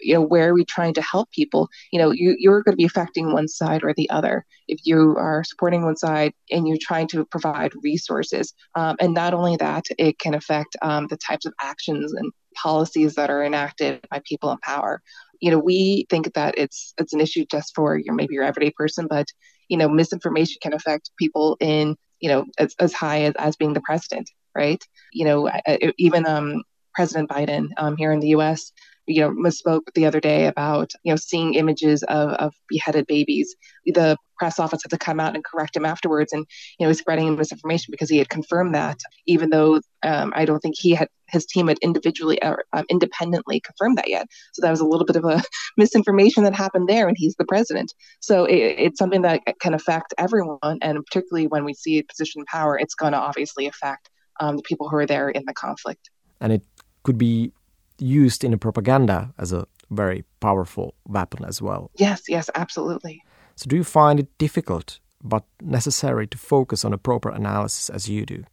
you 0.00 0.14
know 0.14 0.20
where 0.20 0.50
are 0.50 0.54
we 0.54 0.64
trying 0.64 0.94
to 0.94 1.02
help 1.02 1.30
people? 1.30 1.68
You 1.92 1.98
know 1.98 2.10
you, 2.10 2.36
you're 2.38 2.62
going 2.62 2.72
to 2.72 2.76
be 2.76 2.84
affecting 2.84 3.32
one 3.32 3.48
side 3.48 3.82
or 3.82 3.94
the 3.94 4.10
other. 4.10 4.44
If 4.66 4.80
you 4.84 5.16
are 5.16 5.44
supporting 5.44 5.82
one 5.82 5.96
side 5.96 6.32
and 6.50 6.68
you're 6.68 6.78
trying 6.80 7.08
to 7.08 7.24
provide 7.24 7.72
resources 7.82 8.52
um, 8.74 8.96
and 9.00 9.14
not 9.14 9.34
only 9.34 9.56
that 9.56 9.84
it 9.98 10.18
can 10.18 10.34
affect 10.34 10.76
um, 10.82 11.06
the 11.08 11.16
types 11.16 11.46
of 11.46 11.54
actions 11.60 12.12
and 12.12 12.32
policies 12.54 13.14
that 13.14 13.30
are 13.30 13.44
enacted 13.44 14.06
by 14.10 14.20
people 14.24 14.50
in 14.52 14.58
power. 14.58 15.00
You 15.40 15.50
know 15.52 15.58
we 15.58 16.06
think 16.10 16.34
that 16.34 16.58
it's 16.58 16.94
it's 16.98 17.12
an 17.12 17.20
issue 17.20 17.44
just 17.50 17.74
for 17.74 17.96
your 17.96 18.14
maybe 18.14 18.34
your 18.34 18.44
everyday 18.44 18.72
person 18.72 19.06
but 19.08 19.26
you 19.68 19.76
know 19.76 19.88
misinformation 19.88 20.58
can 20.60 20.74
affect 20.74 21.10
people 21.18 21.56
in 21.60 21.96
you 22.20 22.28
know 22.28 22.44
as, 22.58 22.74
as 22.78 22.92
high 22.92 23.22
as, 23.22 23.34
as 23.38 23.56
being 23.56 23.72
the 23.72 23.80
president 23.80 24.28
right? 24.58 24.82
You 25.12 25.24
know, 25.24 25.50
even 25.96 26.26
um, 26.26 26.62
President 26.98 27.30
Biden 27.30 27.68
um, 27.76 27.96
here 27.96 28.10
in 28.10 28.18
the 28.18 28.30
U.S. 28.30 28.72
You 29.06 29.20
know, 29.20 29.30
misspoke 29.30 29.92
the 29.94 30.04
other 30.04 30.18
day 30.18 30.46
about 30.46 30.90
you 31.04 31.12
know 31.12 31.16
seeing 31.16 31.54
images 31.54 32.02
of, 32.02 32.30
of 32.30 32.52
beheaded 32.68 33.06
babies. 33.06 33.54
The 33.86 34.16
press 34.36 34.58
office 34.58 34.82
had 34.82 34.90
to 34.90 34.98
come 34.98 35.20
out 35.20 35.36
and 35.36 35.44
correct 35.44 35.76
him 35.76 35.84
afterwards, 35.84 36.32
and 36.32 36.44
you 36.78 36.86
know, 36.86 36.92
spreading 36.92 37.36
misinformation 37.36 37.92
because 37.92 38.10
he 38.10 38.18
had 38.18 38.28
confirmed 38.28 38.74
that, 38.74 38.98
even 39.26 39.50
though 39.50 39.80
um, 40.02 40.32
I 40.34 40.44
don't 40.44 40.58
think 40.58 40.74
he 40.76 40.90
had 40.90 41.08
his 41.28 41.46
team 41.46 41.68
had 41.68 41.78
individually 41.82 42.42
or 42.42 42.64
um, 42.72 42.84
independently 42.90 43.60
confirmed 43.60 43.98
that 43.98 44.08
yet. 44.08 44.26
So 44.52 44.62
that 44.62 44.70
was 44.70 44.80
a 44.80 44.86
little 44.86 45.06
bit 45.06 45.16
of 45.16 45.24
a 45.24 45.40
misinformation 45.76 46.42
that 46.42 46.54
happened 46.56 46.88
there, 46.88 47.06
and 47.06 47.16
he's 47.16 47.36
the 47.36 47.44
president. 47.44 47.94
So 48.18 48.44
it, 48.44 48.56
it's 48.56 48.98
something 48.98 49.22
that 49.22 49.42
can 49.60 49.72
affect 49.72 50.14
everyone, 50.18 50.78
and 50.82 51.06
particularly 51.06 51.46
when 51.46 51.64
we 51.64 51.74
see 51.74 51.98
a 51.98 52.04
position 52.04 52.40
of 52.40 52.48
power, 52.48 52.76
it's 52.76 52.96
going 52.96 53.12
to 53.12 53.18
obviously 53.18 53.68
affect 53.68 54.10
um, 54.40 54.56
the 54.56 54.62
people 54.62 54.88
who 54.88 54.96
are 54.96 55.06
there 55.06 55.28
in 55.28 55.44
the 55.46 55.54
conflict. 55.54 56.10
And 56.40 56.52
it 56.52 56.62
could 57.02 57.18
be 57.18 57.52
used 57.98 58.44
in 58.44 58.52
a 58.52 58.58
propaganda 58.58 59.32
as 59.38 59.52
a 59.52 59.66
very 59.90 60.24
powerful 60.40 60.94
weapon 61.06 61.44
as 61.44 61.60
well. 61.62 61.90
Yes, 61.96 62.22
yes, 62.28 62.50
absolutely. 62.54 63.22
So, 63.56 63.66
do 63.68 63.76
you 63.76 63.84
find 63.84 64.20
it 64.20 64.28
difficult 64.38 65.00
but 65.22 65.44
necessary 65.60 66.26
to 66.28 66.38
focus 66.38 66.84
on 66.84 66.92
a 66.92 66.98
proper 66.98 67.28
analysis 67.28 67.90
as 67.90 68.08
you 68.08 68.24
do? 68.24 68.44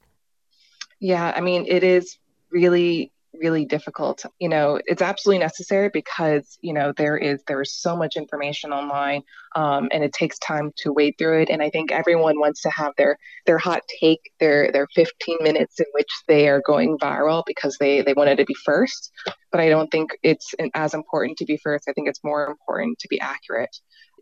Yeah, 0.99 1.33
I 1.35 1.41
mean, 1.41 1.65
it 1.67 1.83
is 1.83 2.17
really 2.51 3.11
really 3.39 3.65
difficult. 3.65 4.25
You 4.39 4.49
know 4.49 4.79
it's 4.85 5.01
absolutely 5.01 5.39
necessary 5.39 5.89
because 5.93 6.57
you 6.61 6.73
know 6.73 6.93
there 6.95 7.17
is 7.17 7.43
there 7.47 7.61
is 7.61 7.73
so 7.73 7.95
much 7.95 8.15
information 8.15 8.71
online 8.71 9.23
um, 9.55 9.87
and 9.91 10.03
it 10.03 10.13
takes 10.13 10.37
time 10.39 10.71
to 10.77 10.91
wade 10.91 11.15
through 11.17 11.41
it. 11.41 11.49
And 11.49 11.61
i 11.61 11.69
think 11.69 11.91
everyone 11.91 12.39
wants 12.39 12.61
to 12.61 12.69
have 12.69 12.93
their 12.97 13.17
their 13.45 13.57
hot 13.57 13.81
take 13.99 14.19
their 14.39 14.71
their 14.71 14.87
15 14.95 15.37
minutes 15.41 15.79
in 15.79 15.85
which 15.93 16.11
they 16.27 16.47
are 16.49 16.61
going 16.65 16.97
viral 16.97 17.43
because 17.45 17.77
they 17.79 18.01
they 18.01 18.13
wanted 18.13 18.37
to 18.37 18.45
be 18.45 18.55
first. 18.65 19.11
But 19.51 19.61
i 19.61 19.69
don't 19.69 19.89
think 19.89 20.11
it's 20.23 20.53
as 20.73 20.93
important 20.93 21.37
to 21.37 21.45
be 21.45 21.57
first. 21.57 21.87
I 21.87 21.93
think 21.93 22.07
it's 22.07 22.23
more 22.23 22.47
important 22.47 22.99
to 22.99 23.07
be 23.07 23.19
accurate 23.19 23.75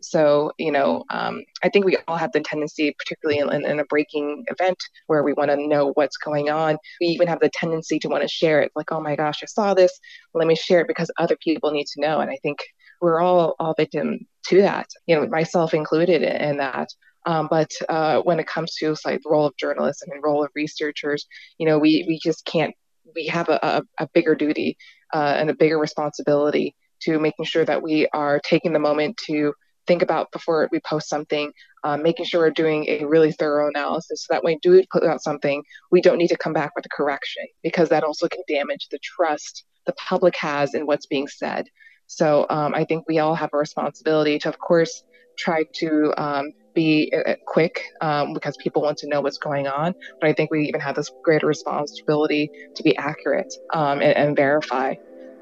so, 0.04 0.52
you 0.58 0.70
know, 0.70 1.04
um, 1.10 1.42
I 1.62 1.68
think 1.68 1.84
we 1.84 1.96
all 2.06 2.16
have 2.16 2.32
the 2.32 2.40
tendency, 2.40 2.94
particularly 2.98 3.38
in, 3.40 3.64
in 3.64 3.80
a 3.80 3.84
breaking 3.84 4.44
event 4.48 4.78
where 5.06 5.22
we 5.22 5.32
want 5.32 5.50
to 5.50 5.56
know 5.56 5.92
what's 5.94 6.16
going 6.16 6.50
on, 6.50 6.78
we 7.00 7.08
even 7.08 7.28
have 7.28 7.40
the 7.40 7.50
tendency 7.52 7.98
to 8.00 8.08
want 8.08 8.22
to 8.22 8.28
share 8.28 8.60
it. 8.62 8.72
Like, 8.76 8.92
oh 8.92 9.00
my 9.00 9.16
gosh, 9.16 9.42
I 9.42 9.46
saw 9.46 9.74
this. 9.74 9.98
Let 10.34 10.46
me 10.46 10.54
share 10.54 10.80
it 10.80 10.88
because 10.88 11.10
other 11.18 11.36
people 11.42 11.70
need 11.70 11.86
to 11.94 12.00
know. 12.00 12.20
And 12.20 12.30
I 12.30 12.38
think 12.42 12.58
we're 13.00 13.20
all 13.20 13.54
all 13.58 13.74
victim 13.76 14.20
to 14.46 14.62
that. 14.62 14.88
You 15.06 15.16
know, 15.16 15.26
myself 15.26 15.74
included 15.74 16.22
in 16.22 16.58
that. 16.58 16.88
Um, 17.26 17.48
but 17.50 17.70
uh, 17.88 18.20
when 18.20 18.38
it 18.38 18.46
comes 18.46 18.74
to 18.76 18.94
like 19.04 19.22
the 19.22 19.30
role 19.30 19.46
of 19.46 19.56
journalists 19.56 20.02
and 20.02 20.12
the 20.12 20.26
role 20.26 20.44
of 20.44 20.50
researchers, 20.54 21.26
you 21.58 21.66
know, 21.66 21.78
we 21.78 22.04
we 22.06 22.18
just 22.22 22.44
can't. 22.44 22.74
We 23.14 23.26
have 23.26 23.48
a, 23.48 23.58
a, 23.62 23.82
a 24.04 24.08
bigger 24.14 24.34
duty 24.34 24.76
uh, 25.12 25.34
and 25.38 25.50
a 25.50 25.54
bigger 25.54 25.78
responsibility 25.78 26.74
to 27.02 27.18
making 27.18 27.44
sure 27.44 27.64
that 27.64 27.82
we 27.82 28.08
are 28.12 28.40
taking 28.40 28.72
the 28.72 28.78
moment 28.78 29.16
to 29.26 29.52
think 29.86 30.02
about 30.02 30.32
before 30.32 30.68
we 30.72 30.80
post 30.80 31.08
something, 31.08 31.52
um, 31.82 32.02
making 32.02 32.26
sure 32.26 32.40
we're 32.40 32.50
doing 32.50 32.86
a 32.88 33.04
really 33.04 33.32
thorough 33.32 33.68
analysis 33.68 34.24
so 34.26 34.34
that 34.34 34.44
we 34.44 34.58
do 34.62 34.82
put 34.90 35.04
out 35.04 35.22
something, 35.22 35.62
we 35.90 36.00
don't 36.00 36.18
need 36.18 36.28
to 36.28 36.36
come 36.36 36.52
back 36.52 36.74
with 36.74 36.86
a 36.86 36.88
correction 36.88 37.44
because 37.62 37.88
that 37.90 38.04
also 38.04 38.28
can 38.28 38.42
damage 38.48 38.88
the 38.90 38.98
trust 38.98 39.64
the 39.86 39.92
public 39.92 40.34
has 40.36 40.74
in 40.74 40.86
what's 40.86 41.06
being 41.06 41.28
said. 41.28 41.66
So 42.06 42.46
um, 42.50 42.74
I 42.74 42.84
think 42.84 43.06
we 43.08 43.18
all 43.18 43.34
have 43.34 43.50
a 43.52 43.56
responsibility 43.58 44.38
to, 44.40 44.48
of 44.48 44.58
course, 44.58 45.04
try 45.36 45.64
to 45.74 46.14
um, 46.16 46.52
be 46.74 47.12
uh, 47.14 47.30
uh, 47.30 47.34
quick 47.46 47.82
um, 48.00 48.34
because 48.34 48.56
people 48.56 48.82
want 48.82 48.98
to 48.98 49.08
know 49.08 49.20
what's 49.20 49.38
going 49.38 49.66
on. 49.66 49.94
But 50.20 50.28
I 50.28 50.32
think 50.32 50.50
we 50.50 50.68
even 50.68 50.80
have 50.80 50.94
this 50.96 51.10
greater 51.22 51.46
responsibility 51.46 52.50
to 52.74 52.82
be 52.82 52.96
accurate 52.96 53.52
um, 53.72 54.00
and, 54.00 54.16
and, 54.16 54.36
verify 54.36 54.94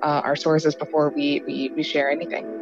uh, 0.02 0.22
our 0.24 0.36
sources 0.36 0.74
before 0.74 1.10
we, 1.10 1.42
we, 1.46 1.70
we 1.74 1.82
share 1.82 2.10
anything. 2.10 2.61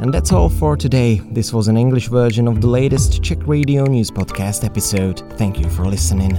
And 0.00 0.12
that's 0.12 0.30
all 0.30 0.50
for 0.50 0.76
today. 0.76 1.22
This 1.30 1.52
was 1.52 1.68
an 1.68 1.76
English 1.76 2.08
version 2.08 2.48
of 2.48 2.60
the 2.60 2.66
latest 2.66 3.22
Czech 3.22 3.46
Radio 3.46 3.84
News 3.84 4.10
Podcast 4.10 4.64
episode. 4.64 5.22
Thank 5.38 5.58
you 5.58 5.70
for 5.70 5.86
listening. 5.86 6.36